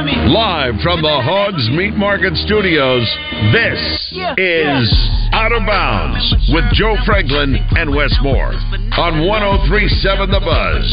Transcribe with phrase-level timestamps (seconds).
[0.00, 3.04] Live from the Hogs Meat Market Studios,
[3.52, 3.76] this
[4.40, 4.88] is
[5.36, 6.24] Out of Bounds
[6.56, 8.56] with Joe Franklin and Wes Moore
[8.96, 10.88] on 1037 The Buzz.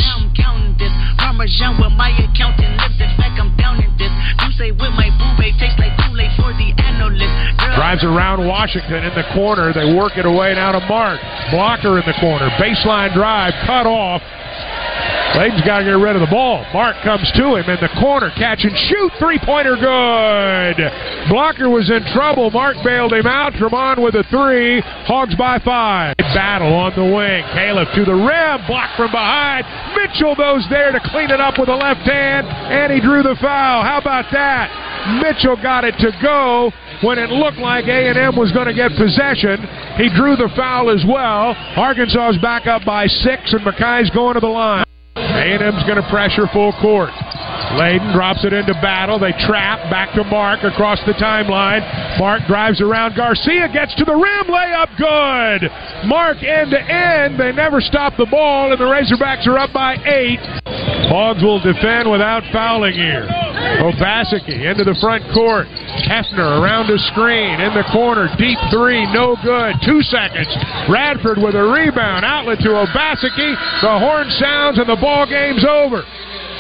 [1.16, 3.00] Parmesan with my accountant lips.
[3.00, 4.12] In fact, I'm down in this.
[4.44, 7.32] You say with my boo tastes like too late for the analyst.
[7.64, 9.72] Girl, Drives around Washington in the corner.
[9.72, 11.24] They work it away now to Mark.
[11.56, 12.52] Blocker in the corner.
[12.60, 13.56] Baseline drive.
[13.64, 14.20] Cut off.
[15.38, 16.66] Layden's got to get rid of the ball.
[16.74, 18.34] Mark comes to him in the corner.
[18.34, 19.12] Catch and shoot.
[19.20, 20.78] Three pointer good.
[21.30, 22.50] Blocker was in trouble.
[22.50, 23.54] Mark bailed him out.
[23.54, 24.82] Tramon with a three.
[25.06, 26.18] Hogs by five.
[26.34, 27.46] Battle on the wing.
[27.54, 28.66] Caleb to the rim.
[28.66, 29.68] Blocked from behind.
[29.94, 32.48] Mitchell goes there to clean it up with a left hand.
[32.48, 33.84] And he drew the foul.
[33.86, 34.74] How about that?
[35.22, 39.62] Mitchell got it to go when it looked like A&M was going to get possession.
[39.98, 41.54] He drew the foul as well.
[41.78, 44.86] Arkansas is back up by six, and Makhi's going to the line.
[45.16, 47.10] A&M's going to pressure full court.
[47.78, 49.20] Layden drops it into battle.
[49.20, 51.82] They trap back to Mark across the timeline.
[52.18, 55.70] Mark drives around Garcia, gets to the rim, layup good.
[56.08, 57.40] Mark end to end.
[57.40, 60.40] They never stop the ball, and the Razorbacks are up by eight.
[61.10, 63.28] Hogs will defend without fouling here.
[63.84, 65.68] Obaseki into the front court.
[66.08, 68.28] Hefner around the screen in the corner.
[68.38, 69.76] Deep three, no good.
[69.84, 70.50] Two seconds.
[70.90, 72.26] Radford with a rebound.
[72.26, 73.54] Outlet to Obaseki.
[73.82, 76.04] The horn sounds and the ball game's over.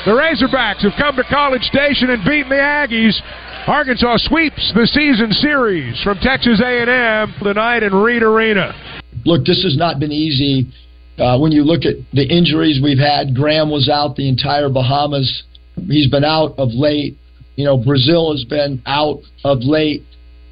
[0.05, 3.19] The Razorbacks have come to College Station and beaten the Aggies.
[3.67, 8.71] Arkansas sweeps the season series from Texas A&M tonight in Reed Arena.
[9.25, 10.71] look, this has not been easy.
[11.19, 15.43] Uh, when you look at the injuries we've had, Graham was out the entire Bahamas.
[15.87, 17.17] He's been out of late.
[17.55, 20.03] You know, Brazile has been out of late.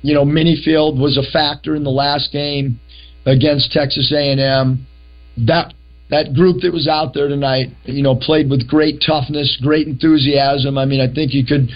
[0.02, 2.80] You know, Menifield was a factor in the last game
[3.26, 4.86] against Texas A&M.
[5.38, 5.74] That
[6.10, 10.78] that group that was out there tonight, you know, played with great toughness, great enthusiasm.
[10.78, 11.70] I mean, I think you could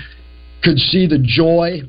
[0.63, 1.81] could see the joy.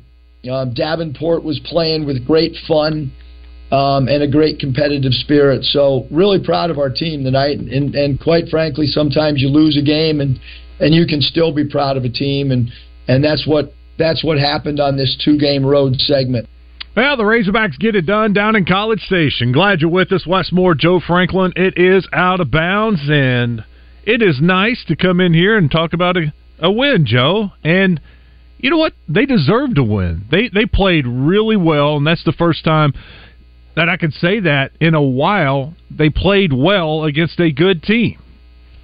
[0.51, 3.13] Uh, Davenport was playing with great fun
[3.71, 5.65] um, and a great competitive spirit.
[5.65, 7.59] So really proud of our team tonight.
[7.59, 10.41] And, and quite frankly, sometimes you lose a game and
[10.81, 12.51] and you can still be proud of a team.
[12.51, 12.71] And
[13.07, 16.49] and that's what that's what happened on this two game road segment.
[16.97, 19.53] Well, the Razorbacks get it done down in College Station.
[19.53, 21.53] Glad you're with us, Wes Moore, Joe Franklin.
[21.55, 23.65] It is out of bounds, and
[24.05, 27.53] it is nice to come in here and talk about a, a win, Joe.
[27.63, 28.01] And
[28.59, 28.95] you know what?
[29.09, 30.25] They deserve to win.
[30.31, 32.93] They they played really well, and that's the first time
[33.77, 35.75] that I can say that in a while.
[35.91, 38.20] They played well against a good team.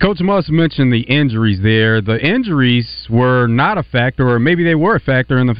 [0.01, 2.03] Coach Muss mentioned the injuries there.
[2.03, 5.57] The injuries were not a factor, or maybe they were a factor in the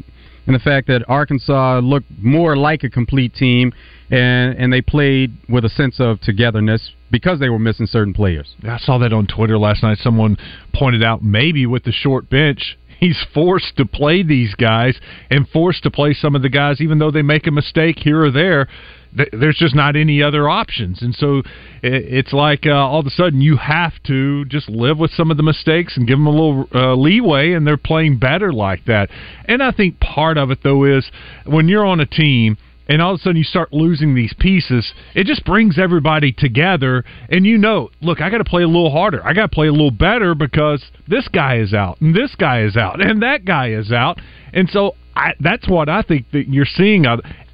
[0.47, 3.73] in the fact that Arkansas looked more like a complete team,
[4.11, 8.55] and and they played with a sense of togetherness because they were missing certain players.
[8.63, 9.99] I saw that on Twitter last night.
[9.99, 10.37] Someone
[10.75, 14.99] pointed out maybe with the short bench, he's forced to play these guys
[15.31, 18.23] and forced to play some of the guys, even though they make a mistake here
[18.23, 18.69] or there.
[19.17, 21.43] Th- There's just not any other options, and so
[21.83, 25.37] it's like uh, all of a sudden you have to just live with some of
[25.37, 29.11] the mistakes and give them a little uh, leeway, and they're playing better like that.
[29.47, 31.11] And I think part of it though is
[31.45, 32.57] when you're on a team
[32.89, 37.05] and all of a sudden you start losing these pieces, it just brings everybody together.
[37.29, 39.25] And you know, look, I got to play a little harder.
[39.27, 42.63] I got to play a little better because this guy is out, and this guy
[42.63, 44.21] is out, and that guy is out.
[44.53, 47.07] And so I, that's what I think that you're seeing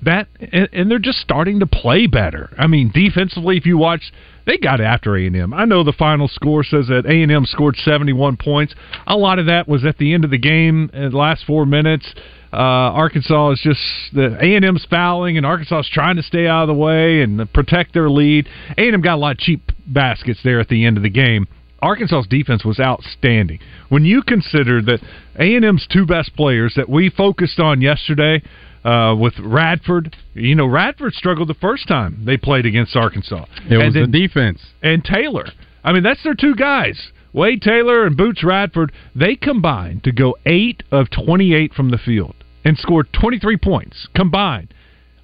[0.02, 2.54] that, and, and they're just starting to play better.
[2.58, 4.12] I mean, defensively, if you watch.
[4.44, 5.54] They got after A and M.
[5.54, 8.74] I know the final score says that A and M scored 71 points.
[9.06, 11.64] A lot of that was at the end of the game, in the last four
[11.64, 12.12] minutes
[12.52, 13.80] uh, Arkansas is just
[14.12, 17.22] the A and M's fouling, and Arkansas is trying to stay out of the way
[17.22, 18.46] and protect their lead.
[18.76, 21.10] A and M got a lot of cheap baskets there at the end of the
[21.10, 21.48] game.
[21.80, 23.58] Arkansas's defense was outstanding.
[23.88, 25.00] When you consider that
[25.38, 28.42] A and M's two best players that we focused on yesterday.
[28.84, 33.44] Uh, with Radford, you know Radford struggled the first time they played against Arkansas.
[33.70, 34.60] It was And then- the defense.
[34.82, 35.46] and Taylor.
[35.84, 37.10] I mean, that's their two guys.
[37.32, 42.34] Wade Taylor and Boots Radford, they combined to go 8 of 28 from the field
[42.64, 44.74] and scored 23 points combined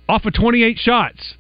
[0.08, 1.34] off of 28 shots.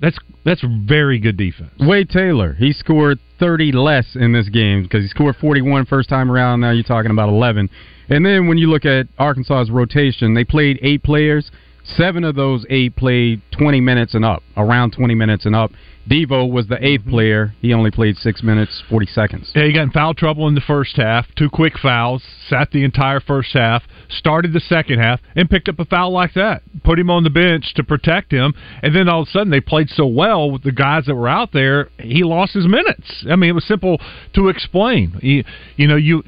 [0.00, 1.70] That's that's very good defense.
[1.80, 6.30] Wade Taylor, he scored 30 less in this game because he scored 41 first time
[6.30, 6.60] around.
[6.60, 7.68] Now you're talking about 11.
[8.10, 11.50] And then when you look at Arkansas's rotation, they played eight players.
[11.84, 15.70] Seven of those eight played 20 minutes and up, around 20 minutes and up.
[16.08, 17.10] Devo was the 8th mm-hmm.
[17.10, 17.54] player.
[17.60, 19.50] He only played six minutes, 40 seconds.
[19.54, 21.26] Yeah, he got in foul trouble in the first half.
[21.36, 22.22] Two quick fouls.
[22.48, 23.82] Sat the entire first half.
[24.08, 26.62] Started the second half and picked up a foul like that.
[26.84, 28.54] Put him on the bench to protect him.
[28.82, 31.28] And then all of a sudden they played so well with the guys that were
[31.28, 31.88] out there.
[31.98, 33.24] He lost his minutes.
[33.30, 34.00] I mean, it was simple
[34.34, 35.18] to explain.
[35.22, 35.44] You,
[35.76, 36.22] you know, you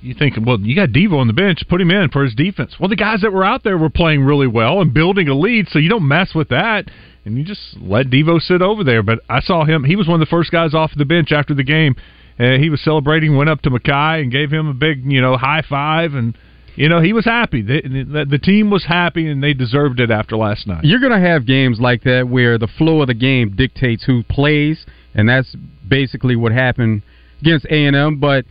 [0.00, 2.76] you think, well, you got Devo on the bench, put him in for his defense.
[2.78, 5.66] Well, the guys that were out there were playing really well and building a lead,
[5.68, 6.88] so you don't mess with that
[7.26, 9.02] and you just let Devo sit over there.
[9.02, 11.52] But I saw him; he was one of the first guys off the bench after
[11.52, 11.96] the game.
[12.38, 15.36] Uh, he was celebrating, went up to Makhi and gave him a big, you know,
[15.36, 16.38] high five, and
[16.76, 17.62] you know he was happy.
[17.62, 20.84] The, the, the team was happy, and they deserved it after last night.
[20.84, 24.22] You're going to have games like that where the flow of the game dictates who
[24.22, 25.54] plays, and that's
[25.86, 27.02] basically what happened
[27.40, 28.20] against A and M.
[28.20, 28.44] But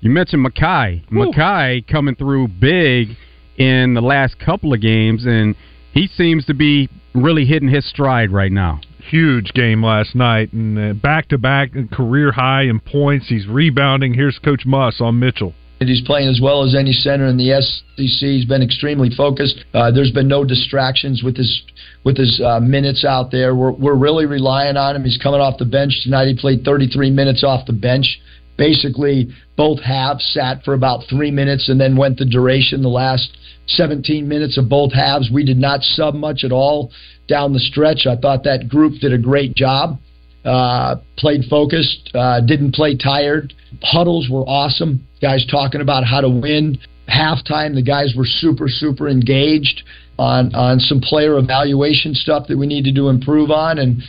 [0.00, 3.16] you mentioned Makhi, Makhi coming through big
[3.56, 5.56] in the last couple of games, and
[5.92, 6.90] he seems to be
[7.22, 8.80] really hitting his stride right now.
[9.10, 13.28] Huge game last night, and back to back career high in points.
[13.28, 14.14] He's rebounding.
[14.14, 15.54] Here's Coach Muss on Mitchell.
[15.80, 18.18] He's playing as well as any center in the SEC.
[18.18, 19.64] He's been extremely focused.
[19.72, 21.62] Uh, there's been no distractions with his
[22.04, 23.54] with his uh, minutes out there.
[23.54, 25.04] We're we're really relying on him.
[25.04, 26.26] He's coming off the bench tonight.
[26.26, 28.20] He played 33 minutes off the bench.
[28.56, 32.82] Basically, both halves sat for about three minutes and then went the duration.
[32.82, 33.36] The last
[33.68, 35.30] 17 minutes of both halves.
[35.32, 36.90] We did not sub much at all
[37.28, 38.06] down the stretch.
[38.06, 39.98] I thought that group did a great job.
[40.44, 43.52] Uh, played focused, uh, didn't play tired.
[43.82, 45.06] Huddles were awesome.
[45.20, 46.78] Guys talking about how to win.
[47.08, 49.82] Halftime, the guys were super, super engaged
[50.18, 54.02] on on some player evaluation stuff that we needed to improve on, and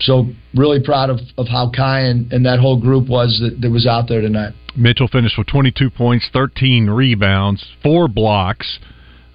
[0.00, 3.70] so really proud of, of how Kai and, and that whole group was that, that
[3.70, 4.54] was out there tonight.
[4.76, 8.78] Mitchell finished with 22 points, 13 rebounds, four blocks.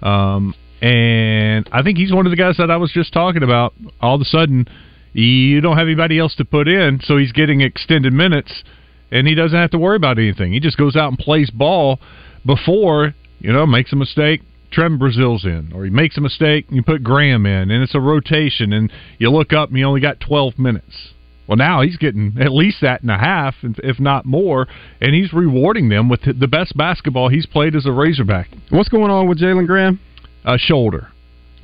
[0.02, 3.74] Um, and I think he's one of the guys that I was just talking about.
[4.00, 4.66] All of a sudden,
[5.12, 8.64] you don't have anybody else to put in, so he's getting extended minutes,
[9.10, 10.52] and he doesn't have to worry about anything.
[10.52, 11.98] He just goes out and plays ball
[12.46, 14.42] before, you know, makes a mistake,
[14.72, 17.94] Trevon Brazile's in, or he makes a mistake and you put Graham in, and it's
[17.94, 21.12] a rotation, and you look up and you only got 12 minutes.
[21.50, 24.68] Well, now he's getting at least that and a half, if not more,
[25.00, 28.48] and he's rewarding them with the best basketball he's played as a Razorback.
[28.68, 29.98] What's going on with Jalen Graham?
[30.44, 31.08] A shoulder.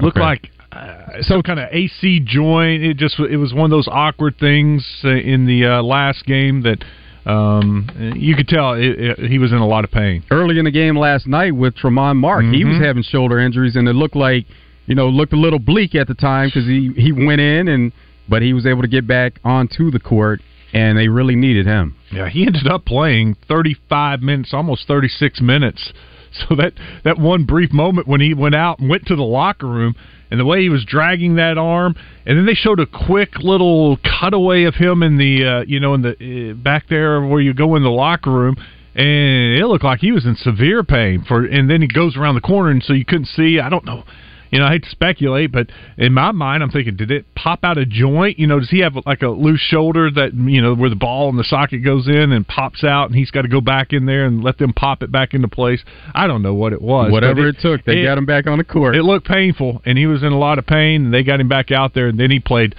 [0.01, 2.83] Looked like uh, some kind of AC joint.
[2.83, 6.65] It just it was one of those awkward things uh, in the uh, last game
[6.65, 6.83] that
[7.25, 10.25] um, you could tell it, it, he was in a lot of pain.
[10.33, 12.55] Early in the game last night with Tramon Mark, mm-hmm.
[12.55, 12.85] he was mm-hmm.
[12.85, 14.47] having shoulder injuries, and it looked like
[14.87, 17.93] you know looked a little bleak at the time because he he went in and
[18.29, 20.41] but he was able to get back onto the court,
[20.73, 21.97] and they really needed him.
[22.13, 25.93] Yeah, he ended up playing 35 minutes, almost 36 minutes.
[26.51, 29.67] So that that one brief moment when he went out and went to the locker
[29.67, 29.95] room,
[30.31, 31.95] and the way he was dragging that arm,
[32.27, 35.95] and then they showed a quick little cutaway of him in the uh, you know
[35.95, 38.57] in the uh, back there where you go in the locker room,
[38.95, 41.43] and it looked like he was in severe pain for.
[41.43, 43.59] And then he goes around the corner, and so you couldn't see.
[43.59, 44.05] I don't know
[44.51, 47.65] you know, I hate to speculate, but in my mind, I'm thinking, did it pop
[47.65, 48.39] out a joint?
[48.39, 51.29] You know, does he have like a loose shoulder that you know where the ball
[51.29, 54.07] and the socket goes in and pops out, and he's got to go back in
[54.07, 55.83] there and let them pop it back into place?
[56.15, 57.11] I don't know what it was.
[57.13, 58.97] Whatever it, it, took, they it, got him back on the court.
[58.97, 61.49] It looked painful, and he was in a lot of pain, and they got him
[61.49, 62.75] back out there, and then he played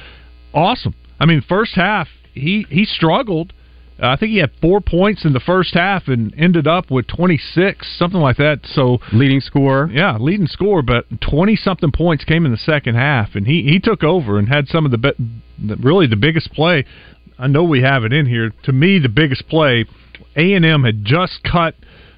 [0.53, 0.95] awesome.
[1.19, 3.53] I mean, first half he he struggled
[3.99, 7.97] I think he had four points in the first half and ended up with 26,
[7.97, 8.59] something like that.
[8.65, 10.81] So leading score, yeah, leading score.
[10.83, 14.47] But 20 something points came in the second half, and he he took over and
[14.47, 16.85] had some of the be- really the biggest play.
[17.39, 18.51] I know we have it in here.
[18.63, 19.85] To me, the biggest play,
[20.35, 21.75] A and M had just cut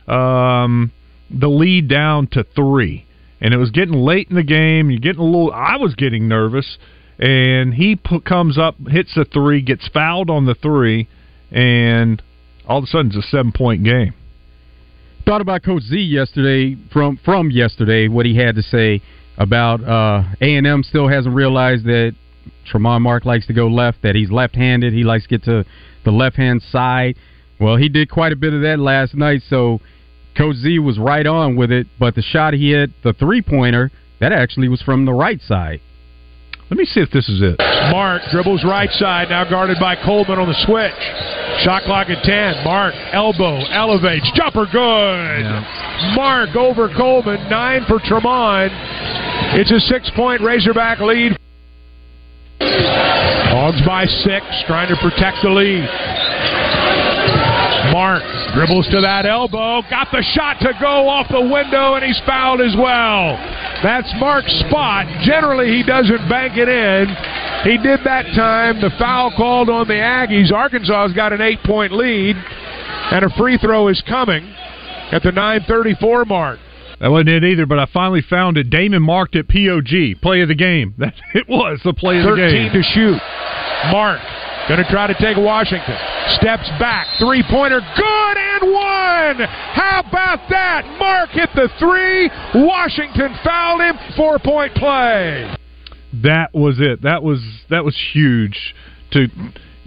[0.08, 0.92] um,
[1.30, 3.06] the lead down to three,
[3.40, 4.90] and it was getting late in the game.
[4.92, 5.54] You're getting a little.
[5.54, 6.78] I was getting nervous,
[7.20, 11.08] and he put, comes up, hits a three, gets fouled on the three
[11.52, 12.22] and
[12.68, 14.14] all of a sudden it's a seven point game.
[15.26, 19.02] Thought about Coach Z yesterday from from yesterday what he had to say
[19.38, 22.16] about uh, A and M still hasn't realized that
[22.72, 25.66] Tramon Mark likes to go left, that he's left handed, he likes to get to
[26.06, 27.16] the left hand side.
[27.60, 29.82] Well, he did quite a bit of that last night, so
[30.38, 31.88] Coach Z was right on with it.
[32.00, 35.82] But the shot he hit, the three pointer, that actually was from the right side.
[36.70, 37.58] Let me see if this is it.
[37.90, 41.02] Mark dribbles right side, now guarded by Coleman on the switch.
[41.66, 42.64] Shot clock at 10.
[42.64, 45.42] Mark, elbow, elevates, jumper good.
[45.42, 46.14] Yeah.
[46.16, 48.70] Mark over Coleman, nine for Tramon.
[49.58, 51.36] It's a six point Razorback lead.
[52.62, 55.90] Hogs by six, trying to protect the lead.
[57.92, 58.22] Mark
[58.54, 62.62] Dribbles to that elbow, got the shot to go off the window, and he's fouled
[62.62, 63.38] as well.
[63.84, 65.06] That's Mark's spot.
[65.22, 67.06] Generally, he doesn't bank it in.
[67.64, 68.82] He did that time.
[68.82, 70.52] The foul called on the Aggies.
[70.52, 74.44] Arkansas has got an eight point lead, and a free throw is coming
[75.12, 76.60] at the 934 mark.
[77.00, 78.70] That wasn't it either, but I finally found it.
[78.70, 80.96] Damon marked it POG, play of the game.
[81.00, 82.70] That it was the play of the game.
[82.70, 82.74] 13 game.
[82.74, 83.22] to shoot.
[83.92, 84.20] Mark
[84.70, 85.98] going to try to take Washington.
[86.38, 87.08] Steps back.
[87.18, 87.82] Three pointer.
[87.82, 89.48] Good and one.
[89.74, 90.86] How about that?
[91.00, 92.30] Mark hit the three.
[92.54, 93.98] Washington fouled him.
[94.16, 95.56] Four point play.
[96.24, 97.02] That was it.
[97.02, 98.76] That was that was huge.
[99.12, 99.28] To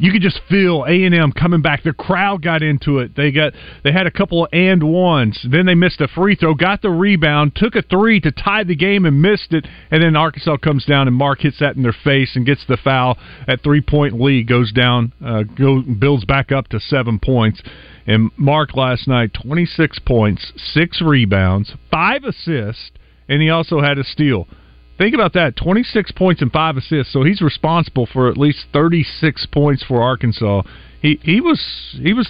[0.03, 1.85] you could just feel A and M coming back.
[1.85, 3.15] The crowd got into it.
[3.15, 3.53] They got
[3.85, 5.39] they had a couple of and ones.
[5.49, 8.75] Then they missed a free throw, got the rebound, took a three to tie the
[8.75, 9.65] game and missed it.
[9.93, 12.79] And then Arkansas comes down and Mark hits that in their face and gets the
[12.79, 13.17] foul.
[13.47, 17.63] At three point lead goes down, uh, go builds back up to seven points.
[18.05, 22.91] And Mark last night twenty six points, six rebounds, five assists,
[23.29, 24.49] and he also had a steal.
[25.03, 27.13] Think about that 26 points and 5 assists.
[27.13, 30.63] So he's responsible for at least 36 points for Arkansas.
[31.01, 31.61] He he was
[32.01, 32.29] he was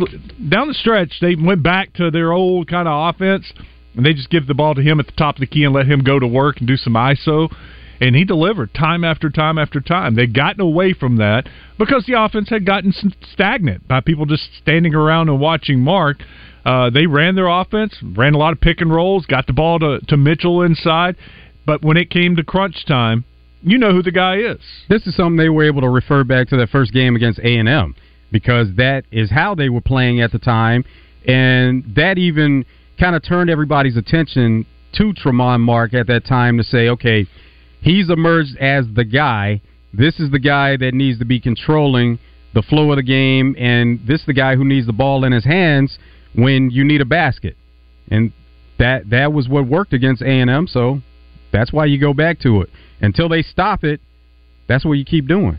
[0.48, 1.18] down the stretch.
[1.20, 3.52] They went back to their old kind of offense
[3.94, 5.74] and they just give the ball to him at the top of the key and
[5.74, 7.54] let him go to work and do some ISO
[8.00, 10.14] and he delivered time after time after time.
[10.14, 12.94] They'd gotten away from that because the offense had gotten
[13.34, 16.22] stagnant by people just standing around and watching Mark.
[16.64, 19.78] Uh, they ran their offense, ran a lot of pick and rolls, got the ball
[19.78, 21.16] to, to Mitchell inside,
[21.66, 23.24] but when it came to crunch time,
[23.62, 24.58] you know who the guy is.
[24.88, 27.56] This is something they were able to refer back to that first game against A
[27.56, 27.94] and M
[28.32, 30.84] because that is how they were playing at the time,
[31.26, 32.64] and that even
[32.98, 37.26] kind of turned everybody's attention to Tramon Mark at that time to say, okay,
[37.80, 39.60] he's emerged as the guy.
[39.92, 42.18] This is the guy that needs to be controlling
[42.54, 45.32] the flow of the game, and this is the guy who needs the ball in
[45.32, 45.98] his hands
[46.34, 47.56] when you need a basket.
[48.10, 48.32] And
[48.78, 50.66] that that was what worked against A and M.
[50.66, 51.00] So
[51.52, 54.00] that's why you go back to it until they stop it.
[54.68, 55.58] That's what you keep doing.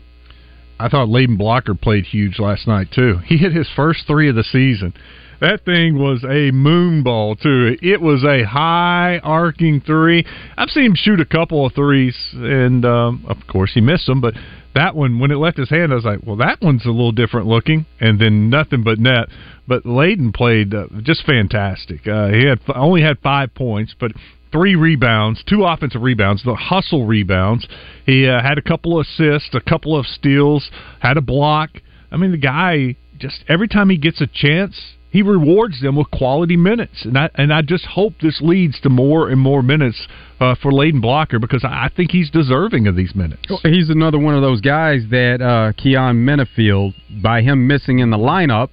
[0.78, 3.18] I thought Layden Blocker played huge last night too.
[3.24, 4.94] He hit his first three of the season.
[5.40, 7.76] That thing was a moon ball too.
[7.82, 10.24] It was a high arcing three.
[10.56, 14.20] I've seen him shoot a couple of threes, and um, of course he missed them.
[14.20, 14.34] But
[14.74, 17.12] that one, when it left his hand, I was like, "Well, that one's a little
[17.12, 19.28] different looking." And then nothing but net.
[19.66, 22.06] But Layden played uh, just fantastic.
[22.06, 24.12] Uh, he had only had five points, but
[24.54, 27.66] three rebounds, two offensive rebounds, the hustle rebounds.
[28.06, 30.70] He uh, had a couple of assists, a couple of steals,
[31.00, 31.70] had a block.
[32.12, 34.80] I mean, the guy just every time he gets a chance,
[35.10, 38.88] he rewards them with quality minutes, and I and I just hope this leads to
[38.88, 40.06] more and more minutes
[40.38, 43.42] uh, for Layden Blocker because I think he's deserving of these minutes.
[43.62, 48.18] He's another one of those guys that uh, Keyon Menifield, by him missing in the
[48.18, 48.70] lineup,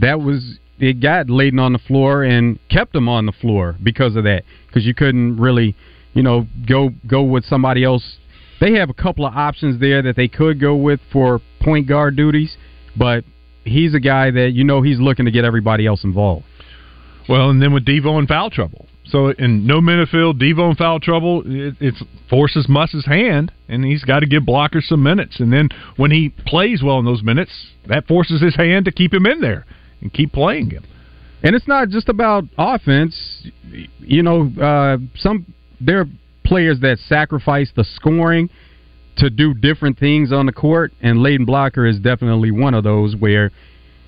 [0.00, 4.16] that was it got Layden on the floor and kept him on the floor because
[4.16, 4.44] of that.
[4.66, 5.74] Because you couldn't really,
[6.14, 8.18] you know, go go with somebody else.
[8.60, 12.16] They have a couple of options there that they could go with for point guard
[12.16, 12.56] duties,
[12.96, 13.24] but
[13.64, 16.44] he's a guy that you know he's looking to get everybody else involved.
[17.28, 18.86] Well, and then with Devo in foul trouble.
[19.04, 24.04] So in no Menifield, Devo in foul trouble, it, it's forces Muss's hand, and he's
[24.04, 25.40] got to give Blocker some minutes.
[25.40, 27.52] And then when he plays well in those minutes,
[27.86, 29.66] that forces his hand to keep him in there
[30.00, 30.84] and keep playing him.
[31.42, 33.16] And it's not just about offense.
[34.00, 35.46] You know, uh, some
[35.80, 36.06] there are
[36.44, 38.50] players that sacrifice the scoring
[39.18, 43.16] to do different things on the court, and Layden Blocker is definitely one of those
[43.16, 43.50] where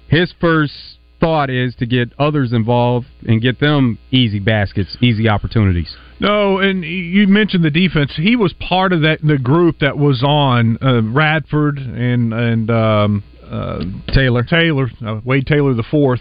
[0.09, 0.73] his first
[1.20, 5.94] thought is to get others involved and get them easy baskets, easy opportunities.
[6.18, 8.12] No, and you mentioned the defense.
[8.16, 13.25] He was part of that the group that was on uh, Radford and and um,
[13.50, 16.21] uh, Taylor, Taylor, uh, Wade Taylor the fourth.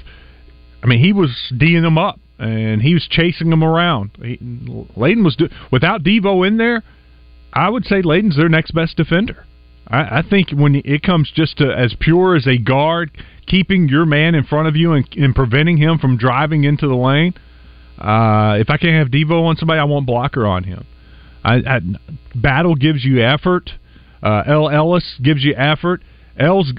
[0.83, 4.11] I mean, he was d'ing them up and he was chasing them around.
[4.13, 6.83] Layden was do, without Devo in there.
[7.51, 9.45] I would say Layden's their next best defender.
[9.87, 13.11] I, I think when it comes just to as pure as a guard,
[13.47, 16.95] keeping your man in front of you and, and preventing him from driving into the
[16.95, 17.33] lane.
[17.97, 20.85] Uh, if I can't have Devo on somebody, I want blocker on him.
[21.43, 21.79] I, I,
[22.35, 23.71] Battle gives you effort.
[24.23, 26.01] Uh, El Ellis gives you effort.
[26.37, 26.71] L's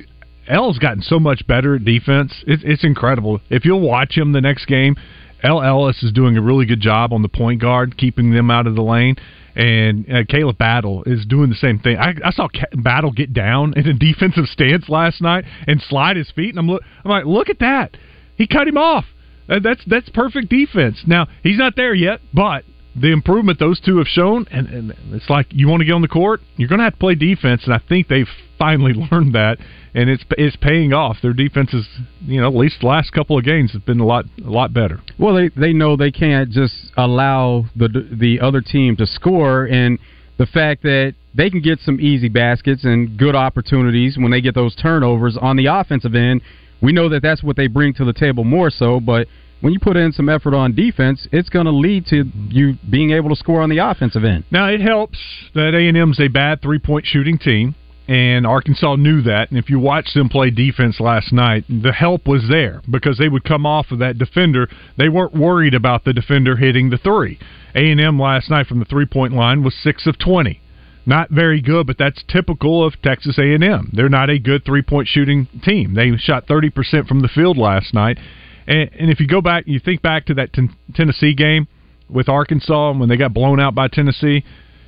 [0.50, 2.44] L's gotten so much better at defense.
[2.46, 3.40] It's, it's incredible.
[3.48, 4.96] If you'll watch him the next game,
[5.42, 5.62] L.
[5.62, 8.74] Ellis is doing a really good job on the point guard, keeping them out of
[8.74, 9.16] the lane.
[9.54, 11.96] And uh, Caleb Battle is doing the same thing.
[11.96, 16.30] I, I saw Battle get down in a defensive stance last night and slide his
[16.30, 17.96] feet, and I'm, look, I'm like, look at that.
[18.36, 19.04] He cut him off.
[19.48, 21.02] That's that's perfect defense.
[21.06, 25.30] Now he's not there yet, but the improvement those two have shown, and, and it's
[25.30, 27.62] like you want to get on the court, you're going to have to play defense,
[27.64, 28.28] and I think they've
[28.58, 29.58] finally learned that,
[29.94, 31.18] and it's it's paying off.
[31.22, 31.86] Their defense is,
[32.22, 34.72] you know, at least the last couple of games has been a lot a lot
[34.72, 35.00] better.
[35.18, 39.98] Well, they they know they can't just allow the the other team to score, and
[40.38, 44.54] the fact that they can get some easy baskets and good opportunities when they get
[44.54, 46.42] those turnovers on the offensive end.
[46.82, 49.28] We know that that's what they bring to the table more so, but
[49.60, 53.10] when you put in some effort on defense, it's going to lead to you being
[53.10, 54.44] able to score on the offensive end.
[54.50, 55.18] Now it helps
[55.54, 57.74] that A and M's a bad three point shooting team,
[58.08, 59.50] and Arkansas knew that.
[59.50, 63.28] And if you watched them play defense last night, the help was there because they
[63.28, 64.68] would come off of that defender.
[64.96, 67.38] They weren't worried about the defender hitting the three.
[67.74, 70.60] A and M last night from the three point line was six of twenty.
[71.06, 73.90] Not very good, but that's typical of Texas A&M.
[73.92, 75.94] They're not a good three-point shooting team.
[75.94, 78.18] They shot 30% from the field last night
[78.66, 81.68] and, and if you go back, and you think back to that ten, Tennessee game
[82.08, 84.44] with Arkansas when they got blown out by Tennessee.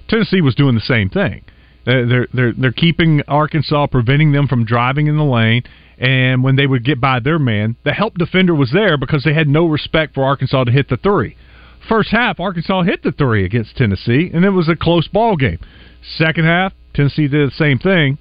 [0.08, 1.44] Tennessee was doing the same thing.
[1.84, 5.64] They're they're they're keeping Arkansas, preventing them from driving in the lane.
[5.98, 9.34] And when they would get by their man, the help defender was there because they
[9.34, 11.36] had no respect for Arkansas to hit the three.
[11.88, 15.58] First half, Arkansas hit the three against Tennessee, and it was a close ball game.
[16.16, 18.18] Second half, Tennessee did the same thing,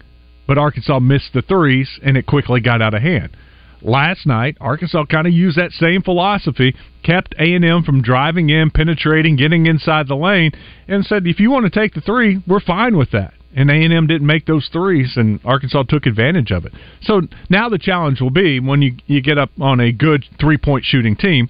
[0.48, 3.36] but Arkansas missed the threes, and it quickly got out of hand
[3.82, 9.36] last night, Arkansas kind of used that same philosophy, kept A&M from driving in, penetrating,
[9.36, 10.52] getting inside the lane,
[10.88, 13.34] and said, if you want to take the three, we're fine with that.
[13.54, 16.74] And A&M didn't make those threes, and Arkansas took advantage of it.
[17.02, 20.86] So now the challenge will be when you, you get up on a good three-point
[20.86, 21.50] shooting team,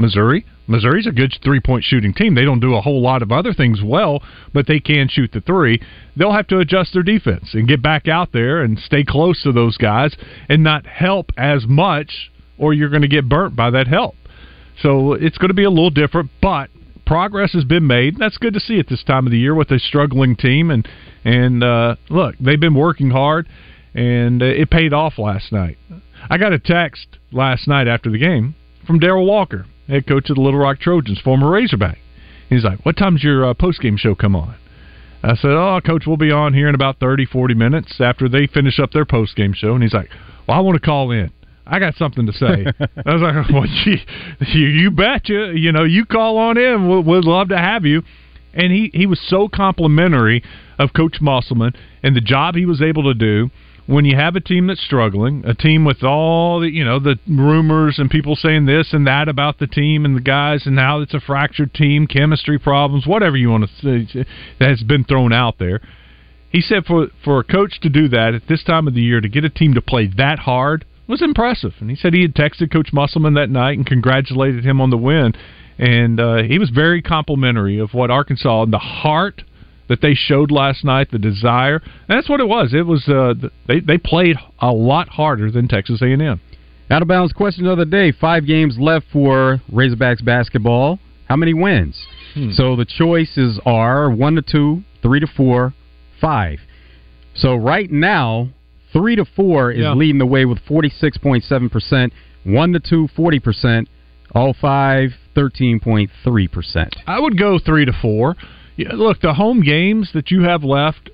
[0.00, 2.34] Missouri, Missouri's a good three point shooting team.
[2.34, 4.22] They don't do a whole lot of other things well,
[4.54, 5.82] but they can shoot the three.
[6.16, 9.52] They'll have to adjust their defense and get back out there and stay close to
[9.52, 10.16] those guys
[10.48, 14.14] and not help as much, or you're going to get burnt by that help.
[14.80, 16.70] So it's going to be a little different, but
[17.04, 18.16] progress has been made.
[18.16, 20.70] That's good to see at this time of the year with a struggling team.
[20.70, 20.88] And
[21.24, 23.48] and uh, look, they've been working hard,
[23.92, 25.78] and uh, it paid off last night.
[26.30, 28.54] I got a text last night after the game
[28.86, 31.98] from Darrell Walker head coach of the Little Rock Trojans, former Razorback.
[32.48, 34.54] He's like, "What time's your uh, post game show come on?"
[35.22, 38.46] I said, "Oh, coach, we'll be on here in about 30, 40 minutes after they
[38.46, 40.08] finish up their post game show." And he's like,
[40.48, 41.30] "Well, I want to call in.
[41.66, 42.66] I got something to say."
[43.06, 43.96] I was like, "Well, you,
[44.40, 45.52] you, you betcha.
[45.54, 46.88] You know, you call on in.
[46.88, 48.02] We'll, we'd love to have you."
[48.54, 50.42] And he he was so complimentary
[50.78, 53.50] of Coach Musselman and the job he was able to do
[53.90, 57.18] when you have a team that's struggling, a team with all the you know the
[57.28, 61.00] rumors and people saying this and that about the team and the guys and how
[61.00, 64.26] it's a fractured team, chemistry problems, whatever you want to say
[64.60, 65.80] that has been thrown out there.
[66.50, 69.20] He said for for a coach to do that at this time of the year
[69.20, 71.72] to get a team to play that hard was impressive.
[71.80, 74.96] And he said he had texted Coach Musselman that night and congratulated him on the
[74.96, 75.32] win.
[75.76, 79.42] And uh, he was very complimentary of what Arkansas and the heart
[79.90, 81.82] that they showed last night, the desire.
[82.08, 82.72] And that's what it was.
[82.72, 83.34] It was uh,
[83.66, 86.40] they they played a lot harder than Texas A&M.
[86.90, 88.12] Out of bounds question of the day.
[88.12, 91.00] Five games left for Razorbacks basketball.
[91.28, 92.00] How many wins?
[92.34, 92.52] Hmm.
[92.52, 95.74] So the choices are one to two, three to four,
[96.20, 96.60] five.
[97.34, 98.48] So right now,
[98.92, 99.94] three to four is yeah.
[99.94, 102.12] leading the way with 46.7%,
[102.44, 103.86] one to two, 40%,
[104.34, 106.88] all five, 13.3%.
[107.06, 108.36] I would go three to four
[108.92, 111.10] look, the home games that you have left,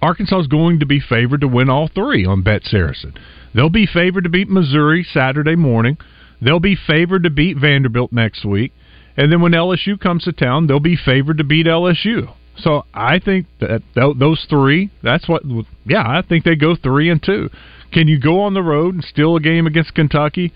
[0.00, 3.14] Arkansas is going to be favored to win all three on Bet Saracen.
[3.54, 5.96] They'll be favored to beat Missouri Saturday morning.
[6.40, 8.72] They'll be favored to beat Vanderbilt next week.
[9.16, 12.32] And then when LSU comes to town, they'll be favored to beat LSU.
[12.58, 15.42] So I think that those three, that's what,
[15.84, 17.50] yeah, I think they go three and two.
[17.92, 20.52] Can you go on the road and steal a game against Kentucky?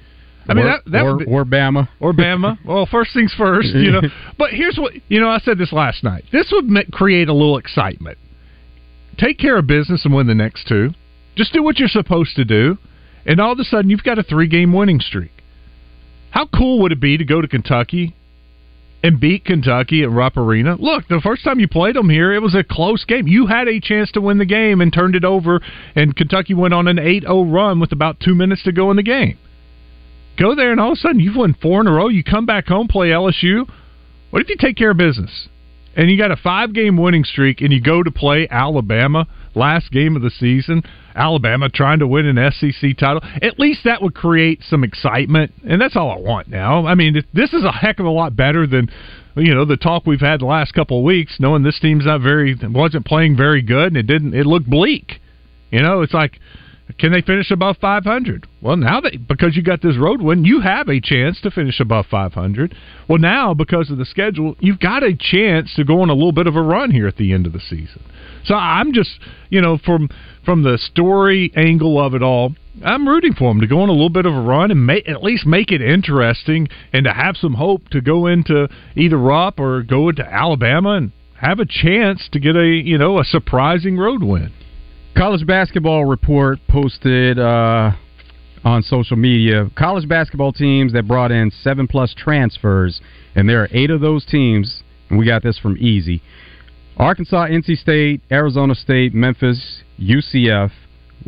[0.48, 2.58] I mean, or, that, that or, or Bama, or Bama.
[2.64, 4.00] well, first things first, you know.
[4.38, 5.28] But here's what you know.
[5.28, 6.24] I said this last night.
[6.32, 8.18] This would make, create a little excitement.
[9.18, 10.90] Take care of business and win the next two.
[11.36, 12.78] Just do what you're supposed to do,
[13.24, 15.42] and all of a sudden you've got a three-game winning streak.
[16.30, 18.14] How cool would it be to go to Kentucky
[19.02, 20.76] and beat Kentucky at Rupp Arena?
[20.78, 23.28] Look, the first time you played them here, it was a close game.
[23.28, 25.60] You had a chance to win the game and turned it over,
[25.94, 29.02] and Kentucky went on an 8-0 run with about two minutes to go in the
[29.02, 29.38] game.
[30.42, 32.08] Go there, and all of a sudden you've won four in a row.
[32.08, 33.64] You come back home, play LSU.
[34.30, 35.48] What if you take care of business?
[35.94, 39.92] And you got a five game winning streak, and you go to play Alabama, last
[39.92, 40.82] game of the season.
[41.14, 43.20] Alabama trying to win an SEC title.
[43.40, 46.86] At least that would create some excitement, and that's all I want now.
[46.86, 48.90] I mean, this is a heck of a lot better than
[49.36, 52.20] you know the talk we've had the last couple of weeks, knowing this team's not
[52.20, 54.34] very wasn't playing very good, and it didn't.
[54.34, 55.20] It looked bleak.
[55.70, 56.40] You know, it's like
[56.98, 58.46] Can they finish above 500?
[58.60, 61.80] Well, now they because you got this road win, you have a chance to finish
[61.80, 62.74] above 500.
[63.08, 66.32] Well, now because of the schedule, you've got a chance to go on a little
[66.32, 68.02] bit of a run here at the end of the season.
[68.44, 69.10] So I'm just,
[69.48, 70.10] you know, from
[70.44, 73.92] from the story angle of it all, I'm rooting for them to go on a
[73.92, 77.36] little bit of a run and make, at least make it interesting and to have
[77.36, 82.28] some hope to go into either Rupp or go into Alabama and have a chance
[82.32, 84.52] to get a you know a surprising road win.
[85.16, 87.92] College basketball report posted uh,
[88.64, 89.68] on social media.
[89.76, 92.98] College basketball teams that brought in seven plus transfers,
[93.34, 94.82] and there are eight of those teams.
[95.10, 96.22] And we got this from Easy:
[96.96, 100.70] Arkansas, NC State, Arizona State, Memphis, UCF,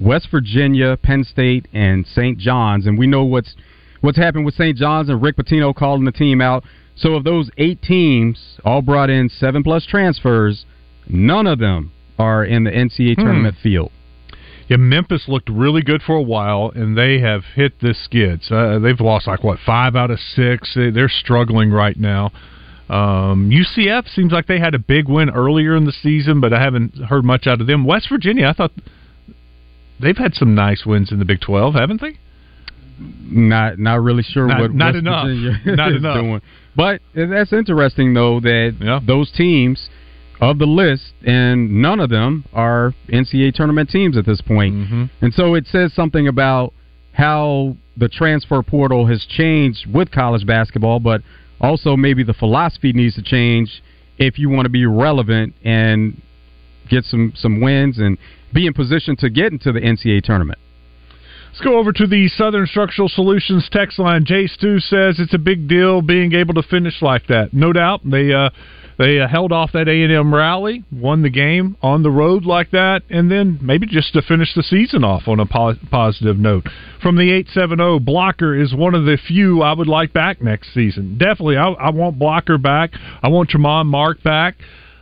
[0.01, 2.39] West Virginia, Penn State, and St.
[2.39, 2.87] John's.
[2.87, 3.55] And we know what's
[4.01, 4.79] what's happened with St.
[4.79, 6.65] John's and Rick Pitino calling the team out.
[6.97, 10.65] So of those eight teams, all brought in seven plus transfers,
[11.07, 13.23] none of them are in the NCAA Hmm.
[13.23, 13.91] tournament field.
[14.69, 18.51] Yeah, Memphis looked really good for a while, and they have hit the skids.
[18.51, 20.73] Uh, they've lost like what five out of six.
[20.75, 22.33] They- They're struggling right now.
[22.89, 26.61] Um, UCF seems like they had a big win earlier in the season, but I
[26.63, 27.85] haven't heard much out of them.
[27.85, 28.73] West Virginia, I thought
[30.01, 32.19] they've had some nice wins in the Big Twelve, haven't they?
[33.29, 35.27] Not not really sure Not- what not West enough.
[35.27, 36.17] Virginia Not is enough.
[36.17, 36.41] doing.
[36.77, 39.89] But that's interesting though that those teams
[40.41, 44.75] of the list and none of them are NCAA tournament teams at this point.
[44.75, 45.05] Mm-hmm.
[45.23, 46.73] And so it says something about
[47.13, 51.23] how the transfer portal has changed with college basketball, but
[51.61, 53.83] also maybe the philosophy needs to change
[54.19, 56.21] if you want to be relevant and
[56.89, 58.19] get some some wins and
[58.53, 60.59] be in position to get into the NCAA tournament.
[61.49, 64.25] Let's go over to the Southern Structural Solutions text line.
[64.25, 67.53] Jay Stu says it's a big deal being able to finish like that.
[67.53, 68.51] No doubt they uh,
[68.99, 72.45] they uh, held off that A and M rally, won the game on the road
[72.45, 76.39] like that, and then maybe just to finish the season off on a po- positive
[76.39, 76.67] note.
[77.03, 80.41] From the eight seven zero, Blocker is one of the few I would like back
[80.41, 81.19] next season.
[81.19, 82.93] Definitely, I, I want Blocker back.
[83.23, 84.57] I want Tramon Mark back.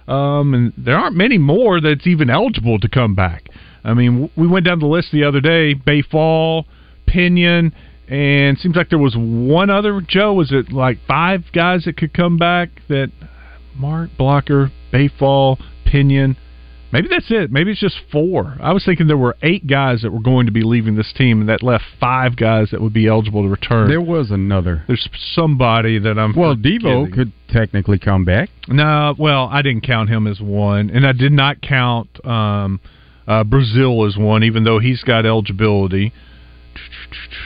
[0.09, 3.49] Um, and there aren't many more that's even eligible to come back.
[3.85, 6.67] I mean, we went down the list the other day: Baye Fall,
[7.07, 7.73] Pinion,
[8.09, 10.01] and seems like there was one other.
[10.01, 12.71] Joe, was it like five guys that could come back?
[12.89, 13.11] That
[13.77, 16.37] Mark Blocker, Baye Fall, Pinion.
[16.93, 17.51] Maybe that's it.
[17.51, 18.55] Maybe it's just four.
[18.61, 21.41] I was thinking there were eight guys that were going to be leaving this team,
[21.41, 23.89] and that left five guys that would be eligible to return.
[23.89, 24.85] There was another.
[24.87, 26.35] There's somebody that I'm.
[26.37, 28.51] Well, Devo could technically come back.
[28.69, 32.79] No, well, I didn't count him as one, and I did not count um,
[33.27, 36.13] uh, Brazile as one, even though he's got eligibility.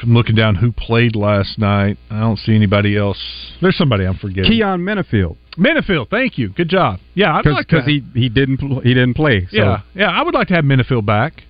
[0.03, 1.99] I'm looking down who played last night.
[2.11, 3.19] I don't see anybody else.
[3.61, 4.51] There's somebody I'm forgetting.
[4.51, 5.37] Keyon Menifield.
[5.57, 6.51] Menifield, thank you.
[6.51, 7.01] Good job.
[7.15, 9.47] Yeah, I'd like because he he didn't he didn't play.
[9.51, 9.57] So.
[9.57, 11.45] Yeah, yeah, I would like to have Menifield back.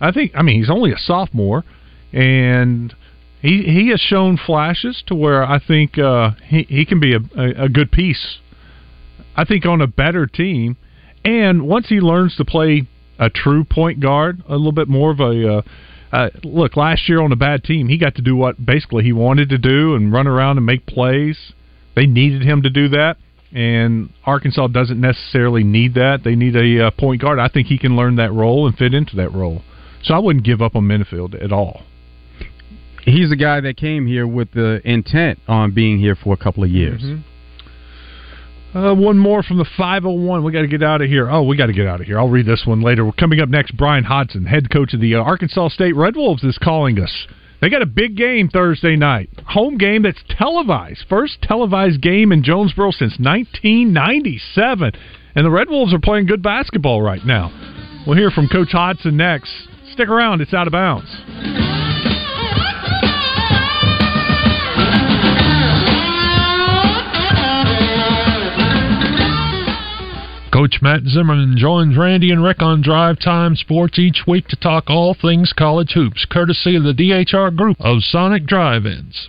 [0.00, 0.32] I think.
[0.34, 1.64] I mean, he's only a sophomore,
[2.12, 2.94] and
[3.40, 7.20] he he has shown flashes to where I think uh, he he can be a,
[7.36, 8.38] a, a good piece.
[9.36, 10.76] I think on a better team,
[11.24, 15.20] and once he learns to play a true point guard, a little bit more of
[15.20, 15.58] a.
[15.58, 15.62] Uh,
[16.12, 19.12] uh, look, last year on a bad team, he got to do what basically he
[19.12, 21.52] wanted to do and run around and make plays.
[21.96, 23.16] They needed him to do that,
[23.52, 26.20] and Arkansas doesn't necessarily need that.
[26.22, 27.38] They need a uh, point guard.
[27.38, 29.62] I think he can learn that role and fit into that role.
[30.02, 31.82] So I wouldn't give up on Menifield at all.
[33.04, 36.62] He's a guy that came here with the intent on being here for a couple
[36.62, 37.02] of years.
[37.02, 37.31] Mm-hmm.
[38.74, 40.42] Uh, one more from the 501.
[40.42, 41.30] We got to get out of here.
[41.30, 42.18] Oh, we got to get out of here.
[42.18, 43.04] I'll read this one later.
[43.04, 43.76] We're coming up next.
[43.76, 47.26] Bryan Hodgson, head coach of the uh, Arkansas State Red Wolves, is calling us.
[47.60, 49.28] They got a big game Thursday night.
[49.48, 51.04] Home game that's televised.
[51.08, 54.92] First televised game in Jonesboro since 1997.
[55.34, 57.52] And the Red Wolves are playing good basketball right now.
[58.06, 59.52] We'll hear from Coach Hodgson next.
[59.92, 60.40] Stick around.
[60.40, 61.81] It's out of bounds.
[70.62, 74.84] Coach Matt Zimmerman joins Randy and Rick on Drive Time Sports each week to talk
[74.86, 79.28] all things college hoops, courtesy of the DHR Group of Sonic Drive-Ins.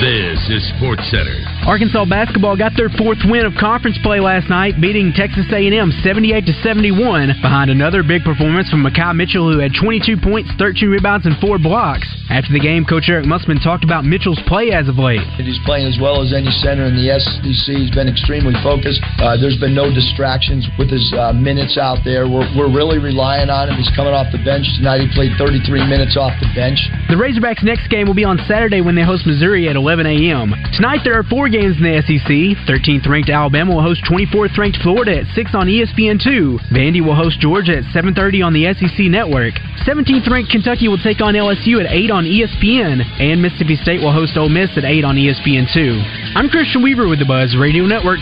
[0.00, 1.55] This is Sports Center.
[1.66, 6.46] Arkansas basketball got their fourth win of conference play last night, beating Texas A&M 78
[6.46, 7.42] to 71.
[7.42, 11.58] Behind another big performance from Makhi Mitchell, who had 22 points, 13 rebounds, and four
[11.58, 12.06] blocks.
[12.30, 15.26] After the game, Coach Eric Musselman talked about Mitchell's play as of late.
[15.42, 17.66] He's playing as well as any center in the SEC.
[17.74, 19.02] He's been extremely focused.
[19.18, 22.30] Uh, there's been no distractions with his uh, minutes out there.
[22.30, 23.74] We're, we're really relying on him.
[23.74, 25.02] He's coming off the bench tonight.
[25.02, 26.78] He played 33 minutes off the bench.
[27.10, 30.54] The Razorbacks' next game will be on Saturday when they host Missouri at 11 a.m.
[30.70, 32.28] Tonight, there are four games in the SEC.
[32.68, 36.70] 13th ranked Alabama will host 24th ranked Florida at 6 on ESPN2.
[36.70, 39.54] Vandy will host Georgia at 7:30 on the SEC network.
[39.84, 44.12] 17th ranked Kentucky will take on LSU at 8 on ESPN, and Mississippi State will
[44.12, 46.34] host Ole Miss at 8 on ESPN2.
[46.34, 48.20] I'm Christian Weaver with the Buzz Radio Network.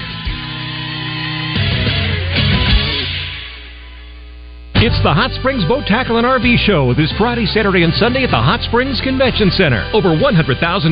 [4.85, 8.29] It's the Hot Springs Boat Tackle and RV Show this Friday, Saturday, and Sunday at
[8.29, 9.81] the Hot Springs Convention Center.
[9.97, 10.37] Over 100,000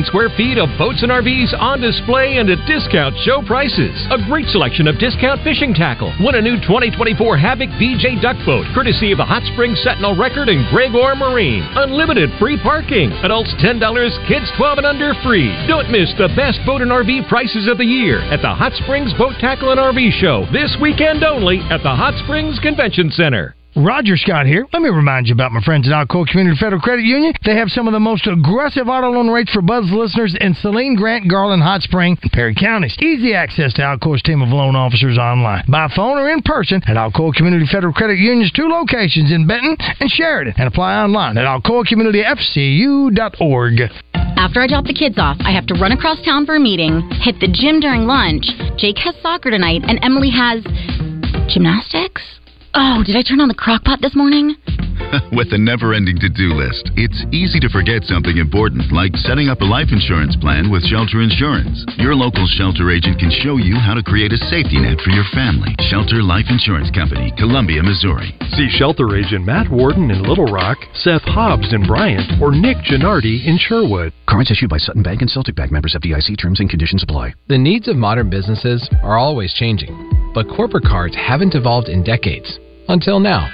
[0.09, 3.93] square feet of boats and RVs on display and at discount show prices.
[4.09, 6.09] A great selection of discount fishing tackle.
[6.25, 10.49] Win a new 2024 Havoc VJ duck boat, courtesy of the Hot Springs Sentinel Record
[10.49, 11.61] and Gregor Marine.
[11.77, 13.13] Unlimited free parking.
[13.21, 13.77] Adults $10,
[14.25, 15.53] kids 12 and under free.
[15.69, 19.13] Don't miss the best boat and RV prices of the year at the Hot Springs
[19.21, 23.53] Boat Tackle and RV Show this weekend only at the Hot Springs Convention Center.
[23.75, 24.67] Roger Scott here.
[24.71, 27.33] Let me remind you about my friends at Alcoa Community Federal Credit Union.
[27.43, 30.95] They have some of the most aggressive auto loan rates for Buzz listeners in Saline,
[30.95, 32.95] Grant, Garland, Hot Spring, and Perry counties.
[33.01, 36.97] Easy access to Alcoa's team of loan officers online, by phone or in person at
[36.97, 41.45] Alcoa Community Federal Credit Union's two locations in Benton and Sheridan, and apply online at
[41.45, 43.81] alcoacommunityfcu.org.
[44.13, 47.09] After I drop the kids off, I have to run across town for a meeting,
[47.21, 48.45] hit the gym during lunch.
[48.77, 50.63] Jake has soccer tonight, and Emily has
[51.49, 52.21] gymnastics.
[52.75, 54.55] Oh, did I turn on the crock pot this morning?
[55.37, 59.45] With a never ending to do list, it's easy to forget something important like setting
[59.45, 61.85] up a life insurance plan with Shelter Insurance.
[62.01, 65.25] Your local shelter agent can show you how to create a safety net for your
[65.37, 65.77] family.
[65.85, 68.33] Shelter Life Insurance Company, Columbia, Missouri.
[68.57, 73.45] See shelter agent Matt Warden in Little Rock, Seth Hobbs in Bryant, or Nick Gennardi
[73.45, 74.13] in Sherwood.
[74.25, 77.33] Cards issued by Sutton Bank and Celtic Bank members of FDIC terms and conditions apply.
[77.49, 79.93] The needs of modern businesses are always changing,
[80.33, 82.57] but corporate cards haven't evolved in decades.
[82.87, 83.49] Until now.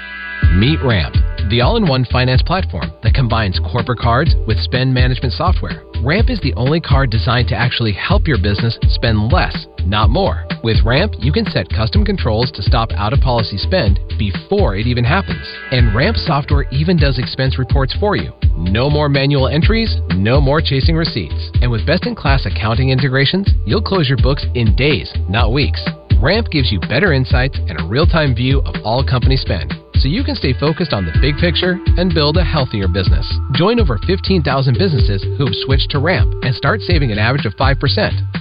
[0.56, 1.14] Meet Ramp,
[1.50, 5.82] the all in one finance platform that combines corporate cards with spend management software.
[6.02, 10.46] Ramp is the only card designed to actually help your business spend less, not more.
[10.62, 14.86] With Ramp, you can set custom controls to stop out of policy spend before it
[14.86, 15.44] even happens.
[15.72, 18.32] And Ramp software even does expense reports for you.
[18.56, 21.50] No more manual entries, no more chasing receipts.
[21.62, 25.82] And with best in class accounting integrations, you'll close your books in days, not weeks.
[26.22, 30.08] Ramp gives you better insights and a real time view of all company spend, so
[30.08, 33.26] you can stay focused on the big picture and build a healthier business.
[33.52, 34.42] Join over 15,000
[34.78, 37.80] businesses who have switched to Ramp and start saving an average of 5%.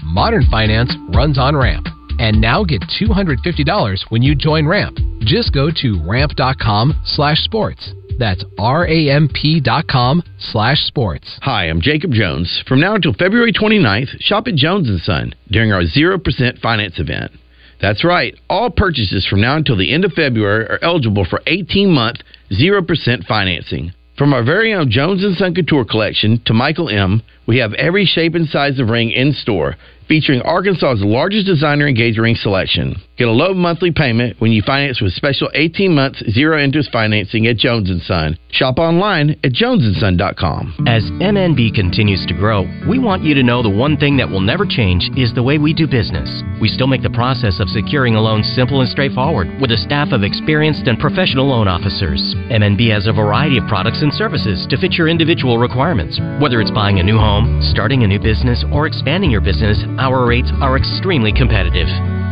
[0.03, 1.87] Modern finance runs on Ramp.
[2.19, 4.97] And now get $250 when you join Ramp.
[5.21, 7.93] Just go to ramp.com slash sports.
[8.19, 11.39] That's R-A-M-P dot com slash sports.
[11.41, 12.61] Hi, I'm Jacob Jones.
[12.67, 17.31] From now until February 29th, shop at Jones & Son during our 0% finance event.
[17.81, 18.35] That's right.
[18.49, 22.17] All purchases from now until the end of February are eligible for 18 month
[22.51, 23.93] 0% financing.
[24.17, 28.05] From our very own Jones & Son Couture collection to Michael M, we have every
[28.05, 29.77] shape and size of ring in store,
[30.09, 32.95] featuring Arkansas's largest designer engagement ring selection.
[33.15, 37.45] Get a low monthly payment when you finance with special 18 months zero interest financing
[37.47, 38.37] at Jones & Son.
[38.49, 40.87] Shop online at jonesandson.com.
[40.87, 44.41] As MNB continues to grow, we want you to know the one thing that will
[44.41, 46.41] never change is the way we do business.
[46.59, 50.09] We still make the process of securing a loan simple and straightforward with a staff
[50.11, 52.33] of experienced and professional loan officers.
[52.49, 56.19] MNB has a variety of products and services to fit your individual requirements.
[56.41, 60.25] Whether it's buying a new home, starting a new business, or expanding your business, our
[60.25, 61.87] rates are extremely competitive.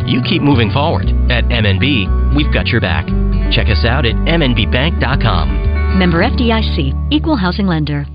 [0.08, 1.08] You keep moving forward.
[1.30, 3.06] At MNB, we've got your back.
[3.52, 6.00] Check us out at MNBBank.com.
[6.00, 8.06] Member FDIC, Equal Housing Lender.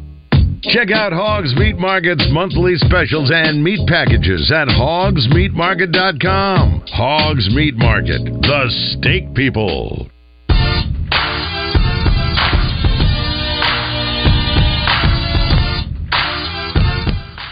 [0.62, 6.85] Check out Hogs Meat Market's monthly specials and meat packages at hogsmeatmarket.com.
[6.87, 10.09] Hogs Meat Market, the steak people.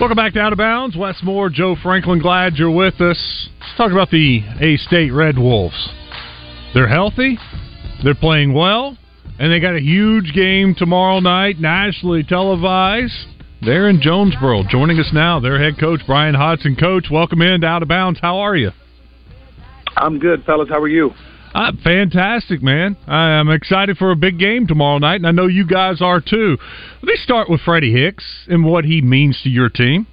[0.00, 0.96] Welcome back to Out of Bounds.
[0.96, 3.48] Wes Moore, Joe Franklin, glad you're with us.
[3.60, 5.90] Let's talk about the A State Red Wolves.
[6.72, 7.36] They're healthy,
[8.02, 8.96] they're playing well,
[9.38, 13.12] and they got a huge game tomorrow night, nationally televised.
[13.60, 14.62] They're in Jonesboro.
[14.70, 16.76] Joining us now, their head coach, Bryan Hodgson.
[16.76, 18.18] Coach, welcome in to Out of Bounds.
[18.22, 18.70] How are you?
[19.98, 20.70] I'm good, fellas.
[20.70, 21.10] How are you?
[21.54, 22.96] Uh, fantastic, man.
[23.06, 26.56] I'm excited for a big game tomorrow night, and I know you guys are too.
[27.02, 30.06] Let me start with Freddie Hicks and what he means to your team.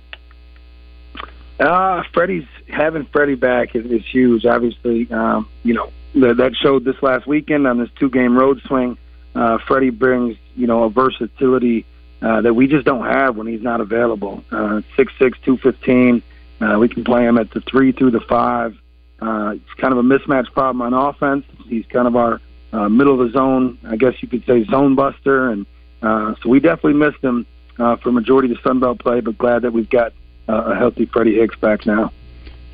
[1.59, 4.45] Uh, Freddie's having Freddie back is, is huge.
[4.45, 8.97] Obviously, um, you know that, that showed this last weekend on this two-game road swing.
[9.35, 11.85] Uh, Freddie brings you know a versatility
[12.21, 14.43] uh, that we just don't have when he's not available.
[14.51, 16.21] Uh, six two fifteen.
[16.59, 18.75] Uh, we can play him at the three through the five.
[19.19, 21.45] Uh, it's kind of a mismatch problem on offense.
[21.67, 22.39] He's kind of our
[22.71, 25.65] uh, middle of the zone, I guess you could say, zone buster, and
[26.01, 27.45] uh, so we definitely missed him
[27.79, 29.21] uh, for majority of the Sun Belt play.
[29.21, 30.13] But glad that we've got
[30.47, 32.11] uh, a healthy Freddie Hicks back now.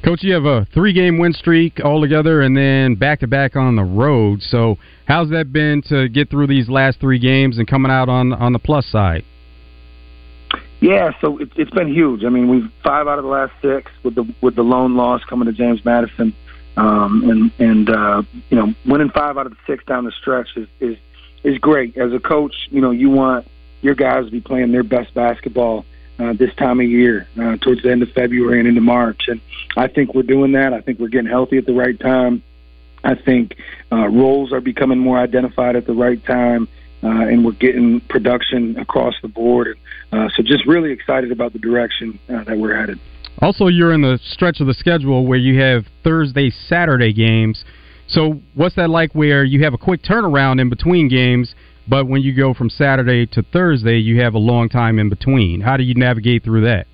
[0.03, 3.77] Coach, you have a three game win streak altogether and then back to back on
[3.77, 4.41] the road.
[4.41, 8.33] So, how's that been to get through these last three games and coming out on
[8.33, 9.23] on the plus side?
[10.83, 12.25] Yeah, so it, it's been huge.
[12.25, 15.23] I mean, we've five out of the last six with the with the lone loss
[15.23, 16.33] coming to James Madison,
[16.75, 20.57] um, and and uh, you know winning five out of the six down the stretch
[20.57, 20.97] is is
[21.43, 21.95] is great.
[21.95, 23.47] As a coach, you know you want
[23.81, 25.85] your guys to be playing their best basketball
[26.19, 29.29] uh, this time of year, uh, towards the end of February and into March.
[29.29, 29.39] And
[29.77, 30.73] I think we're doing that.
[30.73, 32.43] I think we're getting healthy at the right time.
[33.05, 33.55] I think
[33.89, 36.67] uh, roles are becoming more identified at the right time,
[37.03, 39.77] uh, and we're getting production across the board.
[40.11, 42.99] Uh, so just really excited about the direction uh, that we're headed.
[43.39, 47.65] Also, you're in the stretch of the schedule where you have Thursday, Saturday games.
[48.07, 51.55] So, what's that like where you have a quick turnaround in between games
[51.87, 55.61] but when you go from Saturday to Thursday, you have a long time in between.
[55.61, 56.87] How do you navigate through that?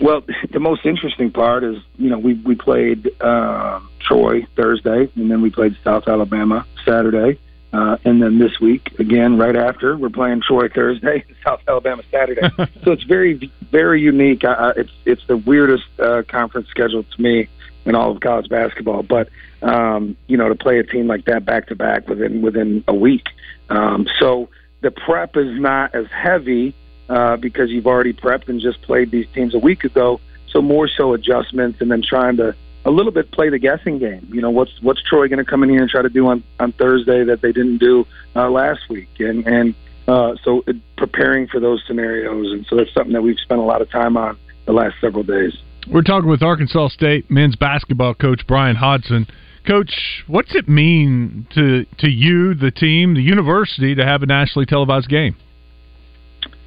[0.00, 5.28] Well, the most interesting part is, you know, we we played uh, Troy Thursday, and
[5.28, 7.40] then we played South Alabama Saturday,
[7.72, 12.02] uh, and then this week again, right after, we're playing Troy Thursday, and South Alabama
[12.10, 12.48] Saturday.
[12.84, 14.44] so it's very very unique.
[14.44, 17.48] I, it's it's the weirdest uh, conference schedule to me
[17.84, 19.02] in all of college basketball.
[19.02, 19.28] But
[19.62, 22.94] um, you know, to play a team like that back to back within within a
[22.94, 23.28] week
[23.70, 24.48] um, so
[24.80, 26.74] the prep is not as heavy
[27.08, 30.20] uh, because you've already prepped and just played these teams a week ago.
[30.48, 32.54] So more so adjustments and then trying to
[32.88, 34.26] a little bit play the guessing game.
[34.32, 36.42] You know, what's what's Troy going to come in here and try to do on
[36.58, 39.74] on Thursday that they didn't do uh, last week, and and
[40.08, 43.64] uh, so it, preparing for those scenarios, and so that's something that we've spent a
[43.64, 45.52] lot of time on the last several days.
[45.92, 49.26] We're talking with Arkansas State men's basketball coach Bryan Hodgson.
[49.66, 54.64] Coach, what's it mean to to you, the team, the university, to have a nationally
[54.64, 55.36] televised game?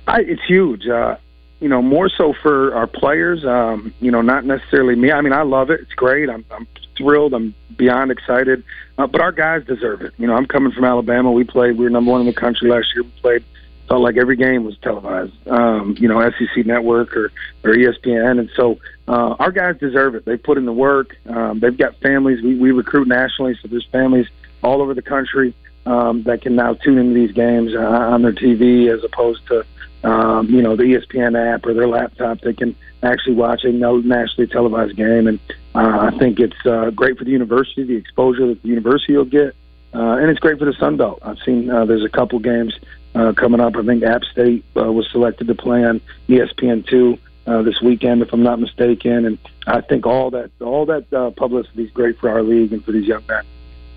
[0.08, 0.88] I, it's huge.
[0.88, 1.16] Uh,
[1.62, 3.46] you know, more so for our players.
[3.46, 5.12] Um, you know, not necessarily me.
[5.12, 5.80] I mean, I love it.
[5.82, 6.30] It's great.
[6.30, 7.34] I'm, I'm thrilled.
[7.34, 8.64] I'm beyond excited.
[8.98, 10.14] Uh, but our guys deserve it.
[10.18, 11.32] You know, I'm coming from Alabama.
[11.32, 11.78] We played.
[11.78, 13.04] We were number one in the country last year.
[13.04, 13.44] We played
[13.88, 15.34] felt like every game was televised.
[15.48, 17.32] Um, you know, SEC Network or
[17.64, 20.26] or ESPN, and so uh, our guys deserve it.
[20.26, 21.16] They put in the work.
[21.28, 22.42] Um, they've got families.
[22.42, 24.28] We, we recruit nationally, so there's families
[24.64, 25.54] all over the country
[25.86, 29.66] um, that can now tune into these games uh, on their TV as opposed to
[30.04, 32.42] um, you know the ESPN app or their laptop.
[32.42, 35.40] They can actually watch a nationally televised game, and
[35.76, 39.26] uh, I think it's uh, great for the university, the exposure that the university will
[39.26, 39.56] get.
[39.94, 41.20] Uh, and it's great for the Sun Belt.
[41.22, 42.74] I've seen uh, there's a couple games
[43.14, 43.76] uh, coming up.
[43.76, 48.22] I think App State uh, was selected to play on ESPN two uh, this weekend,
[48.22, 49.26] if I'm not mistaken.
[49.26, 52.84] And I think all that all that uh, publicity is great for our league and
[52.84, 53.44] for these young men.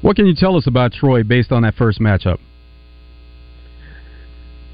[0.04, 2.38] What can you tell us about Troy based on that first matchup?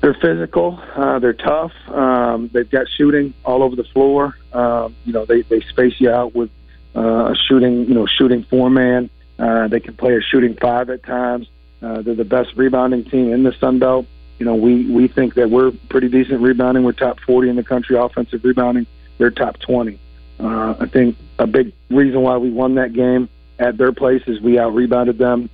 [0.03, 0.83] They're physical.
[0.97, 1.71] Uh, they're tough.
[1.89, 4.35] Um, they've got shooting all over the floor.
[4.53, 6.51] Um, you know, they they space you out with
[6.97, 9.09] uh, a shooting, you know, shooting four man.
[9.39, 11.47] Uh, they can play a shooting five at times.
[11.81, 14.07] Uh, they're the best rebounding team in the Sun Belt
[14.41, 16.83] you know, we we think that we're pretty decent rebounding.
[16.83, 18.87] We're top 40 in the country offensive rebounding.
[19.19, 20.01] They're top 20.
[20.41, 23.29] Uh, I think a big reason why we won that game
[23.61, 24.41] at their places.
[24.41, 25.49] we out rebounded them,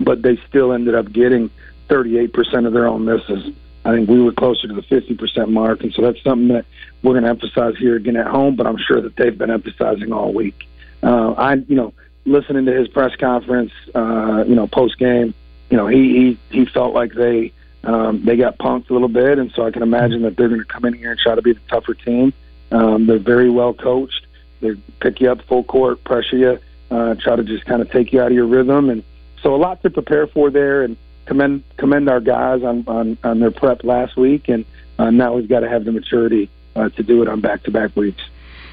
[0.00, 1.50] but they still ended up getting
[1.88, 3.54] 38% of their own misses.
[3.84, 6.64] I think we were closer to the 50% mark, and so that's something that
[7.02, 8.56] we're going to emphasize here again at home.
[8.56, 10.66] But I'm sure that they've been emphasizing all week.
[11.02, 11.92] Uh, I, you know,
[12.24, 15.34] listening to his press conference, uh, you know, post game,
[15.68, 19.38] you know, he he he felt like they um, they got punked a little bit,
[19.38, 21.42] and so I can imagine that they're going to come in here and try to
[21.42, 22.32] be the tougher team.
[22.70, 24.26] Um, they're very well coached.
[24.60, 26.58] They pick you up full court, pressure you,
[26.92, 29.02] uh, try to just kind of take you out of your rhythm, and
[29.42, 30.82] so a lot to prepare for there.
[30.82, 34.64] And commend commend our guys on on, on their prep last week, and
[34.98, 37.70] uh, now we've got to have the maturity uh, to do it on back to
[37.70, 38.22] back weeks.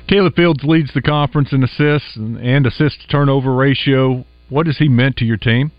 [0.08, 4.26] Caleb Fields leads the conference in assists and, and assist turnover ratio.
[4.50, 5.72] What has he meant to your team?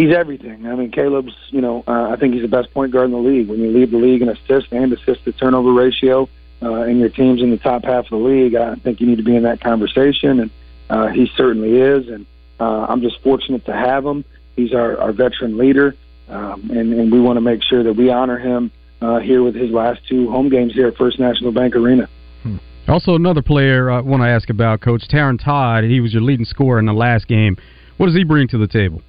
[0.00, 0.66] he's everything.
[0.66, 3.18] I mean, Caleb's, you know, uh, I think he's the best point guard in the
[3.18, 3.48] league.
[3.48, 6.28] When you lead the league in assist and assist to turnover ratio,
[6.62, 9.18] uh, and your team's in the top half of the league, I think you need
[9.18, 10.50] to be in that conversation, and
[10.88, 12.08] uh, he certainly is.
[12.08, 12.26] And
[12.58, 14.24] uh, I'm just fortunate to have him.
[14.56, 15.94] He's our, our veteran leader,
[16.28, 18.70] um, and, and we want to make sure that we honor him
[19.00, 22.08] uh, here with his last two home games here at First National Bank Arena.
[22.42, 22.56] Hmm.
[22.88, 25.84] Also, another player I want to ask about, Coach Taryn Todd.
[25.84, 27.56] He was your leading scorer in the last game.
[27.96, 29.02] What does he bring to the table?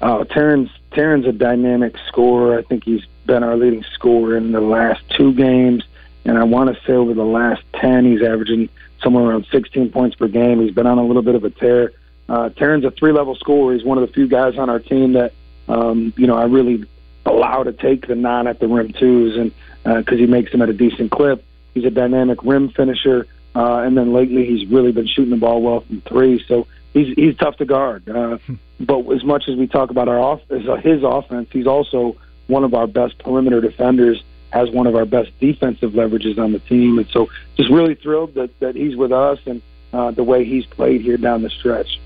[0.00, 2.58] Oh, Taryn's Taryn's a dynamic scorer.
[2.58, 5.82] I think he's been our leading scorer in the last two games,
[6.24, 8.68] and I want to say over the last ten, he's averaging
[9.02, 10.60] somewhere around 16 points per game.
[10.60, 11.92] He's been on a little bit of a tear.
[12.28, 13.74] Uh, Taryn's a three-level scorer.
[13.74, 15.32] He's one of the few guys on our team that
[15.68, 16.84] um, you know I really
[17.26, 19.52] allow to take the non at the rim twos, and
[19.82, 21.44] because uh, he makes them at a decent clip.
[21.74, 23.26] He's a dynamic rim finisher.
[23.54, 26.42] uh, and then lately he's really been shooting the ball well from three.
[26.46, 28.08] So he's he's tough to guard.
[28.08, 28.38] Uh,
[28.80, 32.16] but as much as we talk about our off uh, his offense, he's also
[32.46, 34.22] one of our best perimeter defenders.
[34.54, 37.26] Has one of our best defensive leverages on the team, and so
[37.56, 39.60] just really thrilled that that he's with us and
[39.92, 41.98] uh, the way he's played here down the stretch.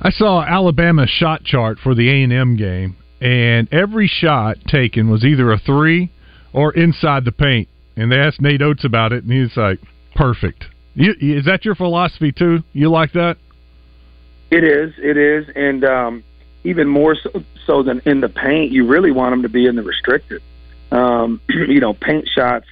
[0.00, 5.10] I saw Alabama's shot chart for the A and M game, and every shot taken
[5.10, 6.12] was either a three
[6.52, 7.68] or inside the paint.
[7.96, 9.80] And they asked Nate Oats about it, and he's like,
[10.14, 12.60] "Perfect." You, is that your philosophy too?
[12.72, 13.38] You like that?
[14.52, 16.24] It is, it is, and um,
[16.62, 17.30] even more so,
[17.66, 20.42] so than in the paint, you really want them to be in the restricted.
[20.90, 22.66] Um, you know, paint shots.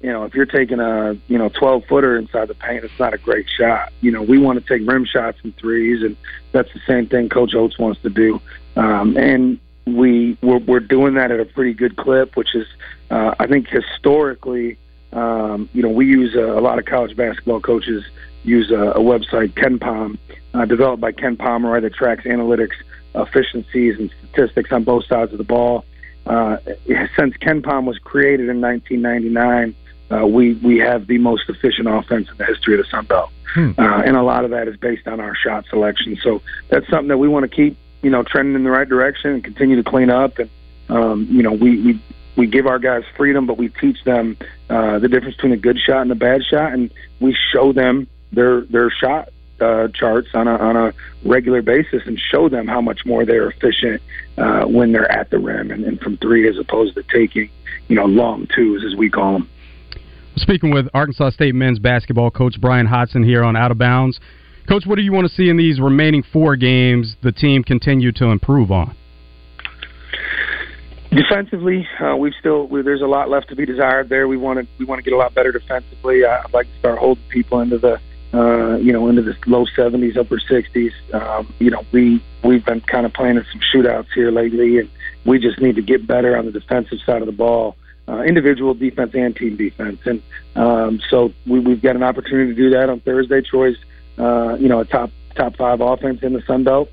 [0.00, 3.14] You know, if you're taking a you know 12 footer inside the paint, it's not
[3.14, 3.92] a great shot.
[4.00, 6.16] You know, we want to take rim shots and threes, and
[6.52, 8.40] that's the same thing Coach Oats wants to do.
[8.76, 12.66] Um, and we we're, we're doing that at a pretty good clip, which is
[13.10, 14.78] uh, I think historically.
[15.12, 18.04] Um, you know, we use a, a lot of college basketball coaches
[18.46, 20.18] use a, a website, KenPom,
[20.54, 22.74] uh, developed by Ken Pomeroy that tracks analytics,
[23.14, 25.84] efficiencies, and statistics on both sides of the ball.
[26.26, 26.58] Uh,
[27.16, 29.74] since KenPom was created in 1999,
[30.08, 33.30] uh, we we have the most efficient offense in the history of the Sun Belt,
[33.52, 33.72] hmm.
[33.76, 36.16] uh, and a lot of that is based on our shot selection.
[36.22, 39.32] So that's something that we want to keep, you know, trending in the right direction
[39.32, 40.38] and continue to clean up.
[40.38, 40.50] And
[40.88, 42.02] um, you know, we we
[42.36, 44.36] we give our guys freedom, but we teach them
[44.70, 48.06] uh, the difference between a good shot and a bad shot, and we show them
[48.30, 49.30] their their shot
[49.60, 50.92] uh, charts on a on a
[51.24, 54.02] regular basis and show them how much more they're efficient
[54.38, 57.50] uh, when they're at the rim and, and from three as opposed to taking
[57.88, 59.50] you know long twos as we call them.
[60.36, 64.20] Speaking with Arkansas State men's basketball coach Bryan Hodgson here on Out of Bounds.
[64.68, 68.10] Coach, what do you want to see in these remaining four games the team continue
[68.12, 68.96] to improve on?
[71.10, 74.26] Defensively, uh, we've still we, there's a lot left to be desired there.
[74.28, 76.24] We want to we want to get a lot better defensively.
[76.24, 78.00] I, I'd like to start holding people into the
[78.36, 80.92] uh, you know into the low 70s, upper 60s.
[81.14, 84.90] Um, you know we we've been kind of playing in some shootouts here lately, and
[85.24, 87.76] we just need to get better on the defensive side of the ball,
[88.08, 90.00] uh, individual defense and team defense.
[90.04, 90.22] And
[90.54, 93.40] um, so we, we've got an opportunity to do that on Thursday.
[93.40, 93.76] Troy's
[94.18, 96.90] uh, you know a top top five offense in the Sun Belt,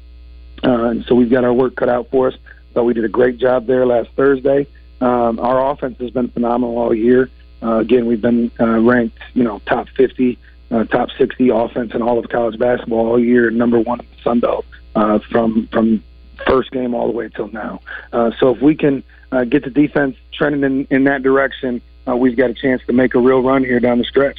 [0.63, 2.35] uh, and so we've got our work cut out for us.
[2.73, 4.65] But we did a great job there last Thursday.
[5.01, 7.29] Um, our offense has been phenomenal all year.
[7.61, 10.37] Uh, again, we've been uh, ranked, you know, top 50,
[10.73, 14.21] uh, top 60 offense in all of college basketball all year, number one in the
[14.23, 14.65] Sun Belt
[14.95, 16.03] uh, from from
[16.47, 17.79] first game all the way till now.
[18.11, 22.15] Uh, so if we can uh, get the defense trending in, in that direction, uh,
[22.15, 24.37] we've got a chance to make a real run here down the stretch.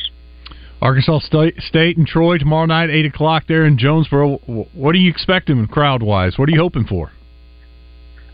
[0.82, 4.38] Arkansas State, State and Troy tomorrow night, eight o'clock there in Jonesboro.
[4.74, 6.36] What are you expecting crowd wise?
[6.36, 7.10] What are you hoping for?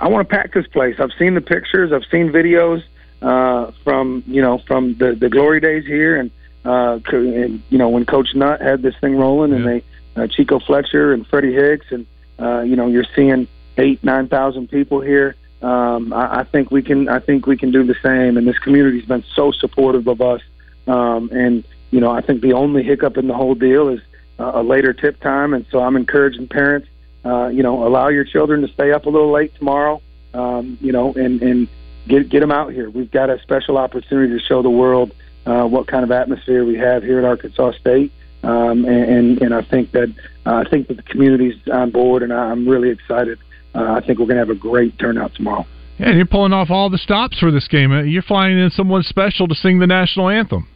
[0.00, 0.96] I want to pack this place.
[0.98, 1.92] I've seen the pictures.
[1.92, 2.82] I've seen videos
[3.22, 6.30] uh, from you know from the the glory days here, and,
[6.64, 9.84] uh, and you know when Coach Nutt had this thing rolling, and they
[10.16, 12.06] uh, Chico Fletcher and Freddie Hicks, and
[12.38, 13.48] uh, you know you're seeing
[13.78, 15.36] eight nine thousand people here.
[15.62, 17.08] Um, I, I think we can.
[17.08, 18.36] I think we can do the same.
[18.36, 20.40] And this community's been so supportive of us.
[20.86, 24.00] Um, and you know I think the only hiccup in the whole deal is
[24.38, 25.54] uh, a later tip time.
[25.54, 26.88] And so I'm encouraging parents
[27.24, 30.00] uh, you know, allow your children to stay up a little late tomorrow,
[30.32, 31.68] um, you know, and, and
[32.08, 32.88] get, get them out here.
[32.88, 35.14] We've got a special opportunity to show the world
[35.46, 38.12] uh, what kind of atmosphere we have here at Arkansas State.
[38.42, 40.14] Um, and, and I think that
[40.46, 43.38] uh, I think that the community's on board, and I'm really excited.
[43.74, 45.66] Uh, I think we're going to have a great turnout tomorrow.
[45.98, 47.92] Yeah, and you're pulling off all the stops for this game.
[48.06, 50.66] You're flying in someone special to sing the national anthem.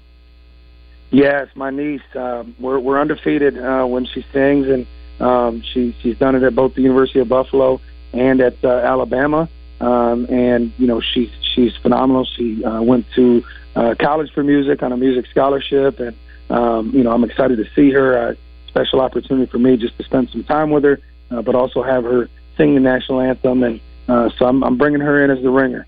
[1.11, 2.03] Yes, my niece.
[2.15, 4.87] Um, we're we're undefeated uh, when she sings, and
[5.21, 7.81] um, she she's done it at both the University of Buffalo
[8.13, 9.49] and at uh, Alabama,
[9.81, 12.27] um, and you know she's she's phenomenal.
[12.37, 13.45] She uh, went to
[13.75, 16.17] uh, college for music on a music scholarship, and
[16.51, 18.31] um, you know I'm excited to see her.
[18.31, 18.37] A
[18.69, 20.99] special opportunity for me just to spend some time with her,
[21.31, 25.01] uh, but also have her sing the national anthem, and uh, so I'm, I'm bringing
[25.01, 25.87] her in as the ringer.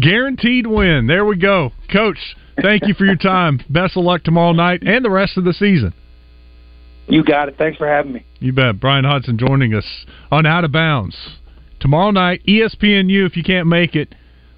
[0.00, 1.06] Guaranteed win.
[1.06, 2.18] There we go, Coach.
[2.60, 3.60] Thank you for your time.
[3.68, 5.94] Best of luck tomorrow night and the rest of the season.
[7.06, 7.56] You got it.
[7.58, 8.24] Thanks for having me.
[8.38, 8.80] You bet.
[8.80, 11.16] Bryan Hodgson joining us on Out of Bounds.
[11.80, 14.14] Tomorrow night, ESPNU, if you can't make it.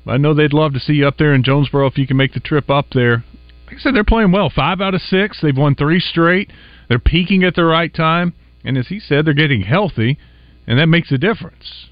[0.06, 2.32] I know they'd love to see you up there in Jonesboro if you can make
[2.32, 3.24] the trip up there.
[3.66, 4.50] Like I said, they're playing well.
[4.54, 5.40] Five out of six.
[5.42, 6.52] They've won three straight.
[6.88, 8.34] They're peaking at the right time.
[8.64, 10.18] And as he said, they're getting healthy,
[10.66, 11.86] and that makes a difference.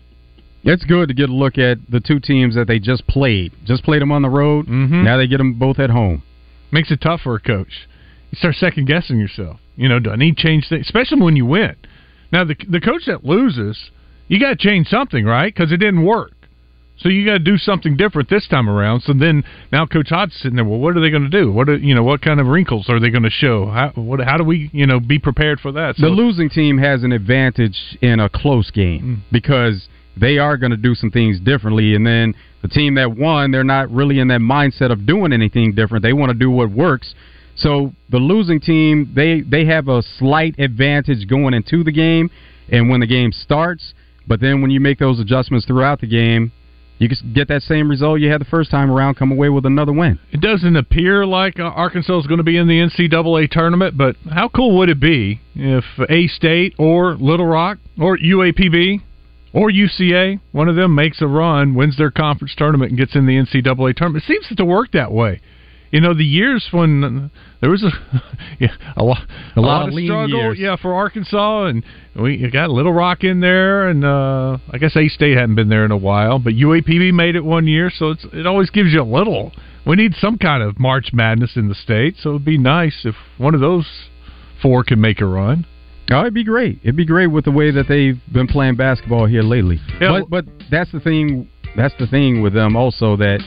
[0.65, 3.53] It's good to get a look at the two teams that they just played.
[3.65, 4.67] Just played them on the road.
[4.67, 5.05] Mm-hmm.
[5.05, 6.23] Now they get them both at home.
[6.73, 7.89] Makes it tough for a coach.
[8.31, 9.61] You start second guessing yourself.
[9.77, 10.87] You know, do I need to change things?
[10.87, 11.77] Especially when you win.
[12.33, 13.91] Now, the the coach that loses,
[14.27, 15.55] you got to change something, right?
[15.55, 16.33] Because it didn't work.
[16.97, 19.01] So you got to do something different this time around.
[19.03, 19.43] So then
[19.73, 20.65] now Coach Hott's sitting there.
[20.65, 21.51] Well, what are they going to do?
[21.51, 22.05] What are, you know?
[22.05, 23.67] What kind of wrinkles are they going to show?
[23.67, 25.97] How what, how do we you know be prepared for that?
[25.99, 29.33] the losing team has an advantage in a close game mm.
[29.33, 33.51] because they are going to do some things differently, and then the team that won,
[33.51, 36.03] they're not really in that mindset of doing anything different.
[36.03, 37.15] They want to do what works.
[37.57, 42.31] So the losing team, they they have a slight advantage going into the game,
[42.71, 43.95] and when the game starts.
[44.27, 46.53] But then when you make those adjustments throughout the game,
[47.05, 49.67] you can get that same result you had the first time around, come away with
[49.67, 50.19] another win.
[50.33, 54.17] It doesn't appear like uh, Arkansas is going to be in the NCAA tournament, but
[54.33, 59.03] how cool would it be if A State or Little Rock or UAPB
[59.53, 63.27] or UCA, one of them makes a run, wins their conference tournament, and gets in
[63.27, 64.25] the NCAA tournament?
[64.25, 65.41] It seems to work that way.
[65.95, 67.31] You know, the years when
[67.61, 67.91] there was a
[68.59, 69.21] yeah, a, lot,
[69.55, 70.59] a, lot of struggle, years.
[70.59, 71.85] yeah, for Arkansas, and
[72.21, 75.69] we you got Little Rock in there, and uh, I guess A State hadn't been
[75.69, 78.93] there in a while, but UAPB made it one year, so it's it always gives
[78.93, 79.53] you a little.
[79.87, 83.15] We need some kind of March Madness in the state, so it'd be nice if
[83.39, 83.87] one of those
[84.61, 85.65] four could make a run.
[86.11, 86.81] Oh, it'd be great.
[86.83, 89.79] It'd be great with the way that they've been playing basketball here lately.
[90.01, 91.49] Yeah, but but that's the thing.
[91.77, 93.39] That's the thing with them also that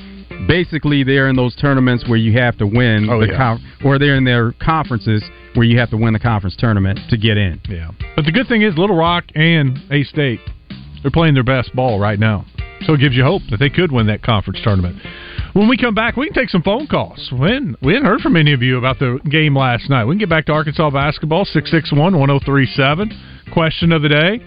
[0.47, 3.37] basically they're in those tournaments where you have to win Oh, the yeah.
[3.37, 5.23] con- or they're in their conferences
[5.55, 7.59] where you have to win the conference tournament to get in.
[7.67, 7.91] Yeah.
[8.15, 10.39] But the good thing is Little Rock and A State,
[11.01, 12.45] they're playing their best ball right now.
[12.81, 14.97] So it gives you hope that they could win that conference tournament.
[15.53, 17.29] When we come back, we can take some phone calls.
[17.31, 20.05] We hadn't, we hadn't heard from any of you about the game last night.
[20.05, 23.11] We can get back to Arkansas basketball, 661 1037.
[23.51, 24.41] Question of the day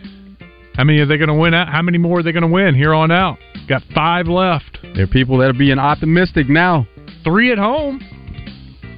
[0.80, 1.68] How many are they going to win out?
[1.68, 3.36] How many more are they going to win here on out?
[3.68, 4.78] Got five left.
[4.94, 6.88] There are people that are being optimistic now.
[7.22, 8.00] Three at home.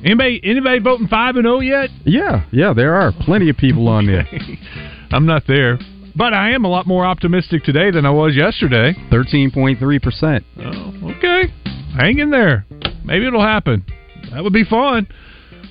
[0.04, 1.90] Anybody anybody voting five and zero yet?
[2.04, 4.28] Yeah, yeah, there are plenty of people on there.
[5.10, 5.76] I'm not there,
[6.14, 8.94] but I am a lot more optimistic today than I was yesterday.
[9.10, 10.44] Thirteen point three percent.
[10.58, 11.52] Oh, okay.
[11.98, 12.64] Hang in there.
[13.04, 13.84] Maybe it'll happen.
[14.32, 15.08] That would be fun.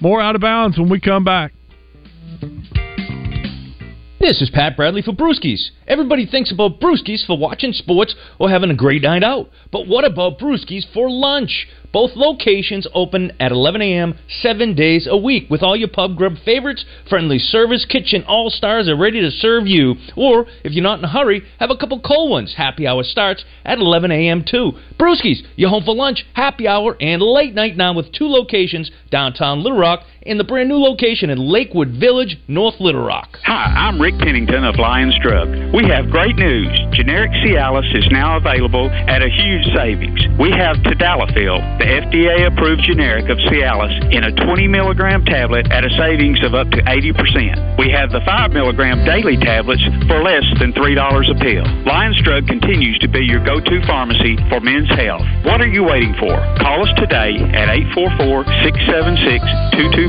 [0.01, 1.53] More out of bounds when we come back.
[4.21, 5.71] This is Pat Bradley for Brewskis.
[5.87, 9.49] Everybody thinks about Brewskis for watching sports or having a great night out.
[9.71, 11.67] But what about Brewskis for lunch?
[11.91, 14.17] Both locations open at 11 a.m.
[14.41, 16.85] seven days a week with all your pub grub favorites.
[17.09, 19.95] Friendly service, kitchen all stars are ready to serve you.
[20.15, 22.55] Or if you're not in a hurry, have a couple cold ones.
[22.55, 24.45] Happy hour starts at 11 a.m.
[24.49, 24.73] too.
[24.97, 29.61] Brewskis, you're home for lunch, happy hour, and late night now with two locations downtown
[29.61, 33.37] Little Rock and the brand new location in Lakewood Village, North Little Rock.
[33.43, 35.49] Hi, I'm Rick Pennington of Lions Drug.
[35.73, 36.69] We have great news.
[36.93, 40.19] Generic Cialis is now available at a huge savings.
[40.39, 45.81] We have Tadalafil, the FDA approved generic of Cialis, in a 20 milligram tablet at
[45.81, 47.81] a savings of up to 80%.
[47.81, 51.65] We have the 5 milligram daily tablets for less than $3 a pill.
[51.89, 55.25] Lions Drug continues to be your go to pharmacy for men's health.
[55.41, 56.37] What are you waiting for?
[56.61, 59.41] Call us today at 844 676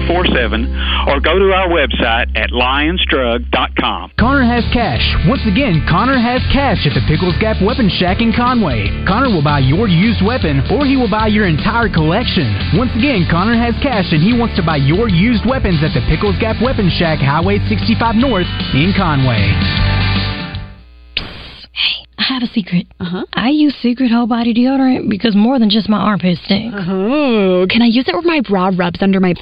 [0.04, 4.12] 2247 or go to our website at lionsdrug.com.
[4.20, 5.00] Connor has cash.
[5.24, 8.92] Once again, Connor has cash at the Pickles Gap Weapon Shack in Conway.
[9.08, 12.50] Connor will buy your used weapon or he will buy your entire collection.
[12.74, 16.02] Once again, Connor has cash and he wants to buy your used weapons at the
[16.08, 19.52] Pickles Gap Weapon Shack, Highway 65 North in Conway.
[21.72, 22.86] Hey, I have a secret.
[23.00, 23.24] Uh-huh.
[23.32, 26.74] I use Secret Whole Body Deodorant because more than just my armpits stink.
[26.74, 29.34] Oh, can I use it where my bra rubs under my.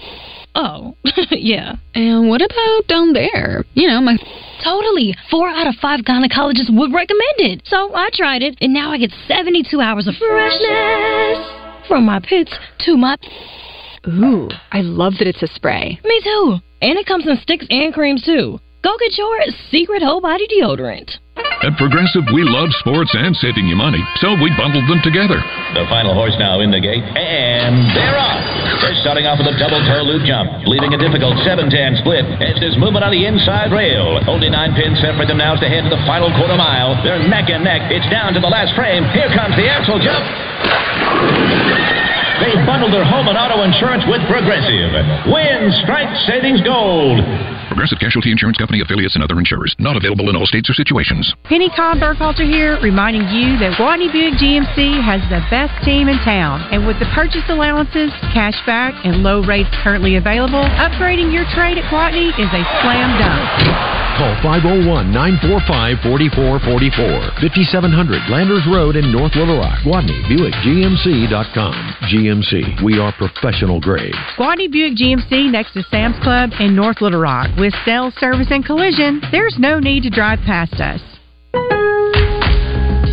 [0.55, 0.97] Oh,
[1.31, 1.77] yeah.
[1.95, 3.65] And what about down there?
[3.75, 4.17] You know, my.
[4.63, 5.15] Totally.
[5.31, 7.63] Four out of five gynecologists would recommend it.
[7.65, 11.60] So I tried it, and now I get 72 hours of freshness
[11.91, 12.55] from my pits
[12.87, 13.19] to my.
[14.07, 15.99] Ooh, I love that it's a spray.
[16.07, 16.63] Me too.
[16.81, 18.63] And it comes in sticks and creams too.
[18.81, 19.37] Go get your
[19.69, 21.11] Secret Whole Body Deodorant.
[21.61, 25.37] At Progressive, we love sports and saving you money, so we bundled them together.
[25.77, 28.41] The final horse now in the gate, and they're off.
[28.81, 32.25] They're starting off with a double toe loop jump, leaving a difficult 7-10 split.
[32.41, 34.17] As there's movement on the inside rail.
[34.25, 36.97] Only nine pins separate them now as they head to the final quarter mile.
[37.05, 37.93] They're neck and neck.
[37.93, 39.05] It's down to the last frame.
[39.13, 40.25] Here comes the axle jump.
[42.41, 44.91] They bundled their home and auto insurance with Progressive.
[45.29, 47.21] Win, strike, savings, gold.
[47.71, 49.77] Progressive Casualty Insurance Company affiliates and other insurers.
[49.79, 51.33] Not available in all states or situations.
[51.45, 56.19] Penny Con Burkhalter here, reminding you that Gwatney Buick GMC has the best team in
[56.27, 56.67] town.
[56.75, 61.79] And with the purchase allowances, cash back, and low rates currently available, upgrading your trade
[61.79, 64.01] at Gwatney is a slam dunk.
[64.19, 67.41] Call 501 945 4444.
[67.41, 69.79] 5700 Landers Road in North Little Rock.
[69.87, 71.75] Gwatney, BuickGMC.com.
[72.11, 74.13] GMC, we are professional grade.
[74.37, 77.49] Gwatney Buick GMC next to Sam's Club in North Little Rock.
[77.61, 81.20] With sales, service, and collision, there's no need to drive past us.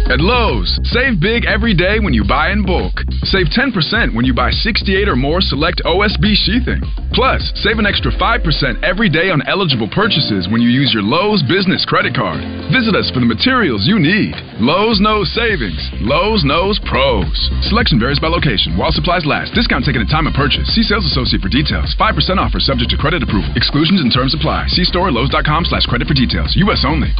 [0.07, 3.03] At Lowe's, save big every day when you buy in bulk.
[3.27, 6.79] Save 10% when you buy 68 or more select OSB sheathing.
[7.11, 11.43] Plus, save an extra 5% every day on eligible purchases when you use your Lowe's
[11.43, 12.39] business credit card.
[12.71, 14.31] Visit us for the materials you need.
[14.63, 15.91] Lowe's knows savings.
[15.99, 17.27] Lowe's knows pros.
[17.67, 18.79] Selection varies by location.
[18.79, 19.51] While supplies last.
[19.59, 20.71] Discount taken at time of purchase.
[20.71, 21.91] See sales associate for details.
[21.99, 23.51] 5% offer subject to credit approval.
[23.59, 24.71] Exclusions and terms apply.
[24.71, 26.55] See store lowes.com slash credit for details.
[26.55, 26.87] U.S.
[26.87, 27.11] only.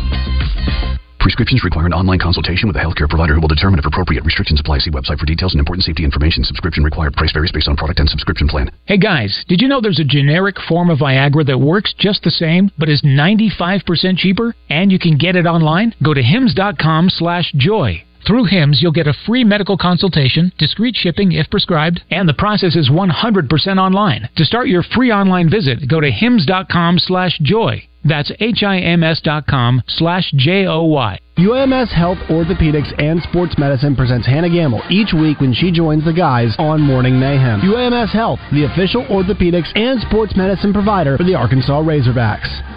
[1.28, 4.62] Prescriptions require an online consultation with a healthcare provider who will determine if appropriate restrictions
[4.62, 4.78] apply.
[4.78, 6.46] See website for details and important safety information.
[6.46, 7.18] Subscription required.
[7.18, 8.72] Price varies based on product and subscription plan.
[8.86, 12.32] Hey guys, did you know there's a generic form of Viagra that works just the
[12.32, 14.56] same, but is 95% cheaper?
[14.70, 15.94] And you can get it online?
[16.02, 18.07] Go to hims.com slash joy.
[18.26, 22.76] Through HIMS, you'll get a free medical consultation, discreet shipping if prescribed, and the process
[22.76, 24.30] is 100% online.
[24.36, 27.88] To start your free online visit, go to hims.com slash joy.
[28.04, 31.20] That's H-I-M-S dot com slash J-O-Y.
[31.38, 36.14] UAMS Health Orthopedics and Sports Medicine presents Hannah Gamble each week when she joins the
[36.14, 37.62] guys on Morning Mayhem.
[37.62, 42.77] UAMS Health, the official orthopedics and sports medicine provider for the Arkansas Razorbacks.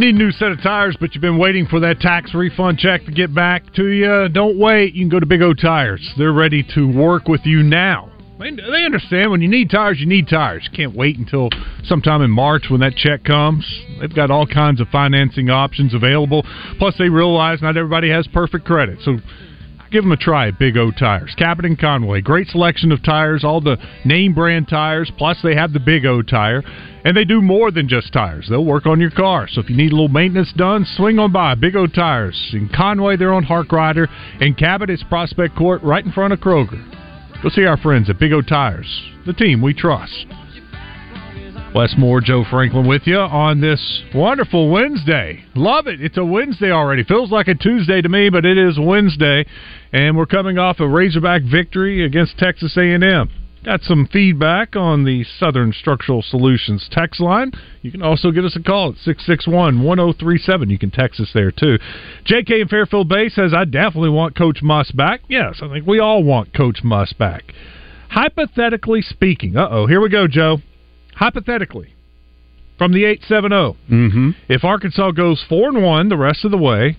[0.00, 3.04] Need a new set of tires, but you've been waiting for that tax refund check
[3.04, 4.94] to get back to you, don't wait.
[4.94, 6.14] You can go to Big O Tires.
[6.16, 8.10] They're ready to work with you now.
[8.38, 10.66] They understand when you need tires, you need tires.
[10.70, 11.50] You can't wait until
[11.84, 13.66] sometime in March when that check comes.
[14.00, 16.46] They've got all kinds of financing options available.
[16.78, 19.00] Plus, they realize not everybody has perfect credit.
[19.02, 19.18] So
[19.90, 21.34] give them a try at Big O Tires.
[21.36, 22.20] Cabot and Conway.
[22.20, 26.22] Great selection of tires, all the name brand tires, plus they have the Big O
[26.22, 26.62] tire.
[27.04, 28.46] And they do more than just tires.
[28.48, 29.48] They'll work on your car.
[29.48, 32.50] So if you need a little maintenance done, swing on by Big O Tires.
[32.52, 34.06] In Conway, they're on Harkrider.
[34.40, 36.84] In Cabot, it's Prospect Court right in front of Kroger.
[37.42, 40.26] Go see our friends at Big O Tires, the team we trust.
[41.72, 45.44] Wes Moore, Joe Franklin with you on this wonderful Wednesday.
[45.54, 46.00] Love it.
[46.00, 47.04] It's a Wednesday already.
[47.04, 49.46] Feels like a Tuesday to me, but it is Wednesday,
[49.92, 53.30] and we're coming off a Razorback victory against Texas A&M.
[53.64, 57.52] Got some feedback on the Southern Structural Solutions text line.
[57.82, 60.70] You can also give us a call at 661 1037.
[60.70, 61.78] You can text us there too.
[62.26, 65.20] JK in Fairfield Bay says, I definitely want Coach Muss back.
[65.28, 67.52] Yes, I think we all want Coach Muss back.
[68.10, 70.58] Hypothetically speaking, uh oh, here we go, Joe.
[71.20, 71.94] Hypothetically,
[72.78, 74.30] from the 870, Mm-hmm.
[74.48, 76.96] if Arkansas goes 4 and 1 the rest of the way,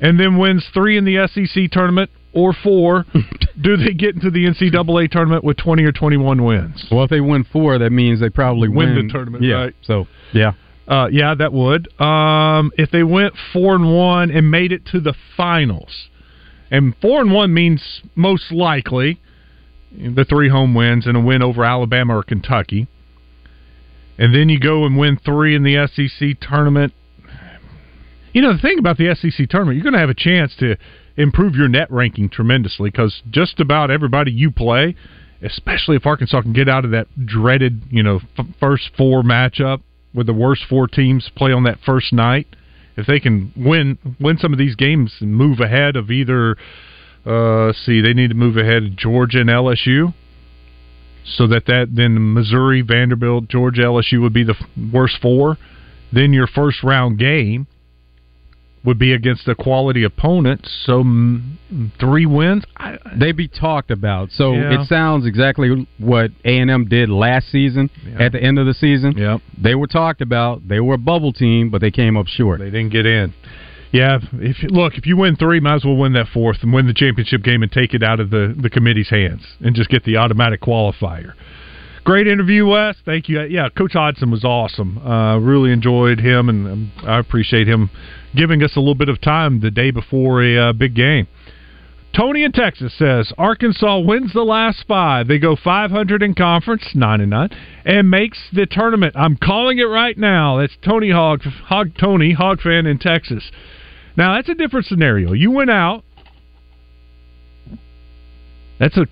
[0.00, 3.06] and then wins three in the SEC tournament or four,
[3.60, 6.86] do they get into the NCAA tournament with 20 or 21 wins?
[6.92, 9.54] Well, if they win four, that means they probably Win win, the tournament, yeah.
[9.54, 9.74] right.
[9.82, 10.52] So, yeah.
[10.86, 11.88] Uh, yeah, that would.
[12.00, 16.08] Um, if they went four and one and made it to the finals,
[16.70, 19.18] and four and one means most likely
[19.90, 22.86] the three home wins and a win over Alabama or Kentucky,
[24.18, 26.92] and then you go and win three in the SEC tournament.
[28.32, 30.76] You know the thing about the SEC tournament, you're going to have a chance to
[31.16, 34.94] improve your net ranking tremendously because just about everybody you play,
[35.42, 39.82] especially if Arkansas can get out of that dreaded, you know, f- first four matchup
[40.14, 42.46] with the worst four teams play on that first night,
[42.96, 46.56] if they can win win some of these games and move ahead of either,
[47.26, 50.14] uh, see, they need to move ahead of Georgia and LSU,
[51.36, 55.56] so that that then Missouri, Vanderbilt, Georgia, LSU would be the f- worst four.
[56.12, 57.66] Then your first round game
[58.84, 60.64] would be against a quality opponent.
[60.84, 61.02] So
[61.98, 62.62] three wins.
[62.76, 64.30] I, they be talked about.
[64.30, 64.80] So Yeah.
[64.80, 67.90] it sounds exactly what A and M did last season.
[68.18, 69.40] At the end of the season, yep.
[69.60, 70.68] they were talked about.
[70.68, 72.60] They were a bubble team, but they came up short.
[72.60, 73.34] They didn't get in.
[73.92, 76.86] Yeah, if look, if you win three, might as well win that fourth and win
[76.86, 80.04] the championship game and take it out of the the committee's hands and just get
[80.04, 81.32] the automatic qualifier.
[82.04, 82.96] Great interview, Wes.
[83.04, 83.42] Thank you.
[83.42, 84.98] Yeah, Coach Hodgson was awesome.
[84.98, 87.90] Uh, really enjoyed him, and um, I appreciate him
[88.36, 91.26] giving us a little bit of time the day before a uh, big game.
[92.16, 95.28] Tony in Texas says Arkansas wins the last five.
[95.28, 97.50] They go 500 in conference, nine and nine,
[97.84, 99.14] and makes the tournament.
[99.16, 100.58] I'm calling it right now.
[100.58, 103.50] That's Tony Hog, Hog Tony Hog fan in Texas.
[104.16, 105.32] Now that's a different scenario.
[105.32, 106.04] You went out.
[108.78, 109.06] That's a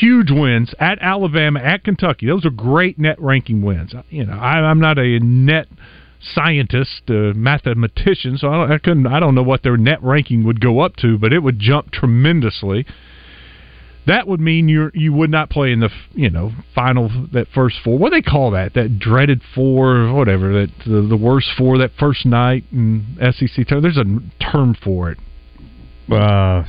[0.00, 2.26] huge wins at Alabama, at Kentucky.
[2.26, 3.92] Those are great net ranking wins.
[4.10, 5.66] You know, I, I'm not a net
[6.20, 9.08] scientist, uh, mathematician, so I, I couldn't.
[9.08, 11.90] I don't know what their net ranking would go up to, but it would jump
[11.90, 12.86] tremendously.
[14.06, 17.76] That would mean you you would not play in the you know final that first
[17.84, 17.98] four.
[17.98, 18.74] What do they call that?
[18.74, 20.52] That dreaded four, whatever.
[20.52, 23.66] That the, the worst four that first night in SEC.
[23.68, 24.04] There's a
[24.50, 25.18] term for it.
[26.10, 26.64] Uh,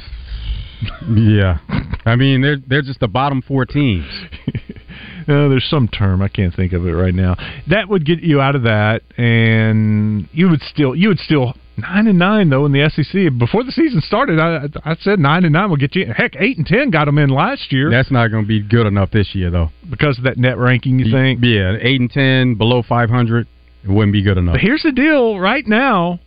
[1.15, 1.57] yeah.
[2.05, 4.05] I mean, they're they're just the bottom four teams.
[5.23, 7.37] Uh, there's some term I can't think of it right now.
[7.69, 12.07] That would get you out of that, and you would still you would still nine
[12.07, 14.39] and nine though in the SEC before the season started.
[14.39, 16.11] I I said nine and nine will get you.
[16.15, 17.89] Heck, eight and ten got them in last year.
[17.89, 20.99] That's not going to be good enough this year though, because of that net ranking.
[20.99, 21.39] You think?
[21.43, 23.47] Yeah, eight and ten below five hundred,
[23.83, 24.53] it wouldn't be good enough.
[24.53, 26.19] But here's the deal: right now,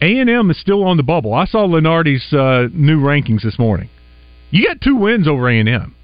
[0.00, 1.34] A and M is still on the bubble.
[1.34, 3.90] I saw Lunardi's uh, new rankings this morning.
[4.50, 5.94] You got two wins over A and M.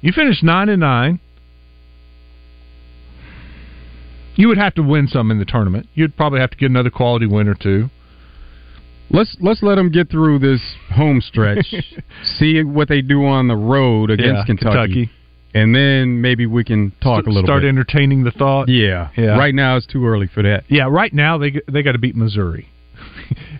[0.00, 1.20] You finished nine and nine.
[4.40, 5.86] You would have to win some in the tournament.
[5.94, 7.90] You'd probably have to get another quality win or two.
[9.10, 10.60] Let's let's let them get through this
[10.94, 11.74] home stretch.
[12.38, 15.10] see what they do on the road against Yeah, Kentucky, Kentucky.
[15.52, 17.68] and then maybe we can talk a little Start bit.
[17.68, 18.68] entertaining the thought.
[18.68, 19.36] yeah, Yeah.
[19.36, 20.64] Right now it's too early for that.
[20.68, 22.68] Yeah, right now they they got to beat Missouri.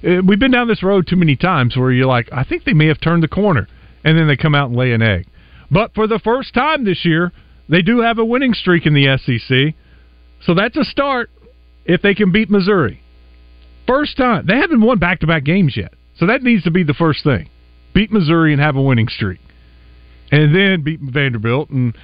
[0.02, 2.72] Uh, We've been down this road too many times where you're like, I think they
[2.72, 3.68] may have turned the corner,
[4.02, 5.26] and then they come out and lay an egg.
[5.70, 7.32] But for the first time this year,
[7.68, 9.74] they do have a winning streak in the SEC,
[10.42, 11.30] so that's a start
[11.84, 13.02] if they can beat Missouri.
[13.86, 16.82] First time they haven't won back to back games yet, so that needs to be
[16.82, 17.48] the first thing:
[17.94, 19.40] beat Missouri and have a winning streak,
[20.30, 21.96] and then beat Vanderbilt and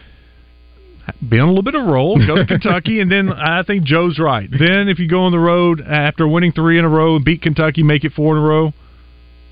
[1.28, 3.84] be on a little bit of a roll, go to Kentucky, and then I think
[3.84, 4.49] Joe's right.
[4.51, 7.43] Then if you go on the road after winning three in a row and beat
[7.43, 8.72] Kentucky, make it four in a row,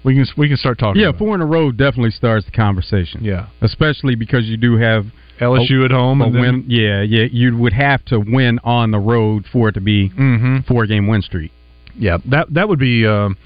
[0.05, 1.01] we can we can start talking.
[1.01, 3.25] Yeah, four in a row definitely starts the conversation.
[3.25, 5.07] Yeah, especially because you do have
[5.41, 6.65] LSU at home a and then- win.
[6.69, 10.59] Yeah, yeah, you would have to win on the road for it to be Mm-hmm.
[10.69, 11.51] four game win streak.
[11.99, 13.37] Yeah, that that would be um,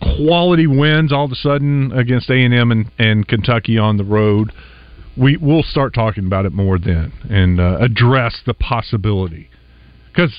[0.00, 4.04] quality wins all of a sudden against A and M and and Kentucky on the
[4.04, 4.52] road.
[5.16, 9.48] We we'll start talking about it more then and uh, address the possibility
[10.12, 10.32] because.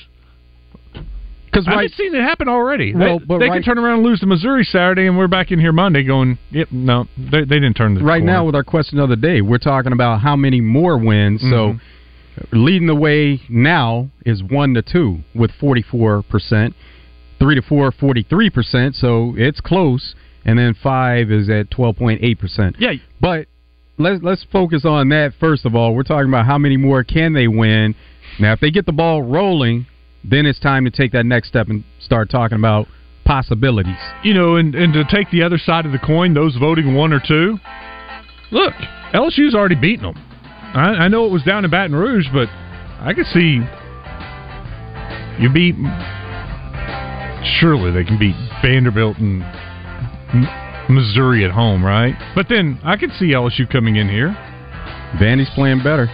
[1.51, 2.93] Because I've seen it happen already.
[2.93, 5.27] Well, they but they right- can turn around and lose to Missouri Saturday, and we're
[5.27, 8.31] back in here Monday going, "Yep, no, they, they didn't turn the right corner.
[8.31, 11.41] now with our question of the day, we're talking about how many more wins.
[11.41, 11.49] Mhm.
[11.49, 11.79] So
[12.51, 16.75] leading the way now is one to two with forty four percent,
[17.39, 18.95] three to four 43 percent.
[18.95, 22.75] So it's close, and then five is at twelve point eight percent.
[22.77, 23.47] Yeah, but
[23.97, 25.95] let's let's focus on that first of all.
[25.95, 27.95] We're talking about how many more can they win.
[28.39, 29.87] Now, if they get the ball rolling,
[30.23, 32.87] then it's time to take that next step and start talking about
[33.25, 33.97] possibilities.
[34.23, 37.11] you know, and, and to take the other side of the coin, those voting one
[37.11, 37.57] or two,
[38.51, 38.73] look,
[39.13, 40.15] LSU's already beaten them.
[40.73, 42.47] I, I know it was down in Baton Rouge, but
[42.99, 43.61] I could see
[45.39, 45.75] you beat.
[47.59, 49.41] Surely they can beat Vanderbilt and
[50.89, 52.15] Missouri at home, right?
[52.35, 54.29] But then I could see LSU coming in here.
[55.21, 56.07] Vandy's playing better.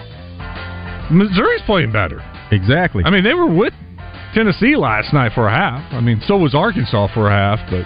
[1.11, 2.21] Missouri's playing better.
[2.51, 3.03] Exactly.
[3.05, 3.73] I mean, they were with
[4.33, 5.93] Tennessee last night for a half.
[5.93, 7.85] I mean, so was Arkansas for a half, but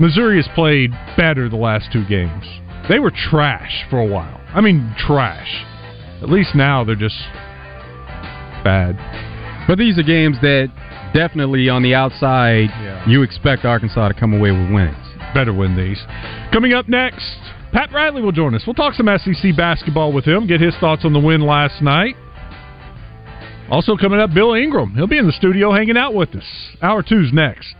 [0.00, 2.44] Missouri has played better the last two games.
[2.88, 4.40] They were trash for a while.
[4.48, 5.64] I mean, trash.
[6.20, 7.16] At least now they're just
[8.64, 8.98] bad.
[9.68, 10.68] But these are games that
[11.14, 12.68] definitely on the outside
[13.08, 14.96] you expect Arkansas to come away with wins.
[15.32, 16.00] Better win these.
[16.52, 17.38] Coming up next,
[17.72, 18.62] Pat Bradley will join us.
[18.66, 22.16] We'll talk some SEC basketball with him, get his thoughts on the win last night.
[23.70, 24.94] Also coming up, Bill Ingram.
[24.94, 26.44] He'll be in the studio hanging out with us.
[26.82, 27.74] Hour two's next.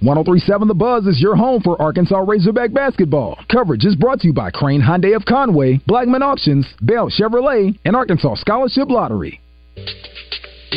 [0.00, 3.38] 1037 The Buzz is your home for Arkansas Razorback basketball.
[3.50, 7.96] Coverage is brought to you by Crain Hyundai of Conway, Blackman Auctions, Bell Chevrolet, and
[7.96, 9.40] Arkansas Scholarship Lottery.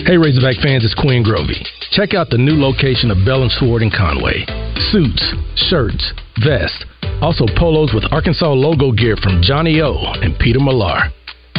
[0.05, 1.59] Hey Razorback fans, it's Quinn Grovey.
[1.91, 4.45] Check out the new location of Bell and Sword in Conway.
[4.91, 5.33] Suits,
[5.67, 6.13] shirts,
[6.45, 6.85] vests,
[7.21, 11.11] also polos with Arkansas logo gear from Johnny O and Peter Millar.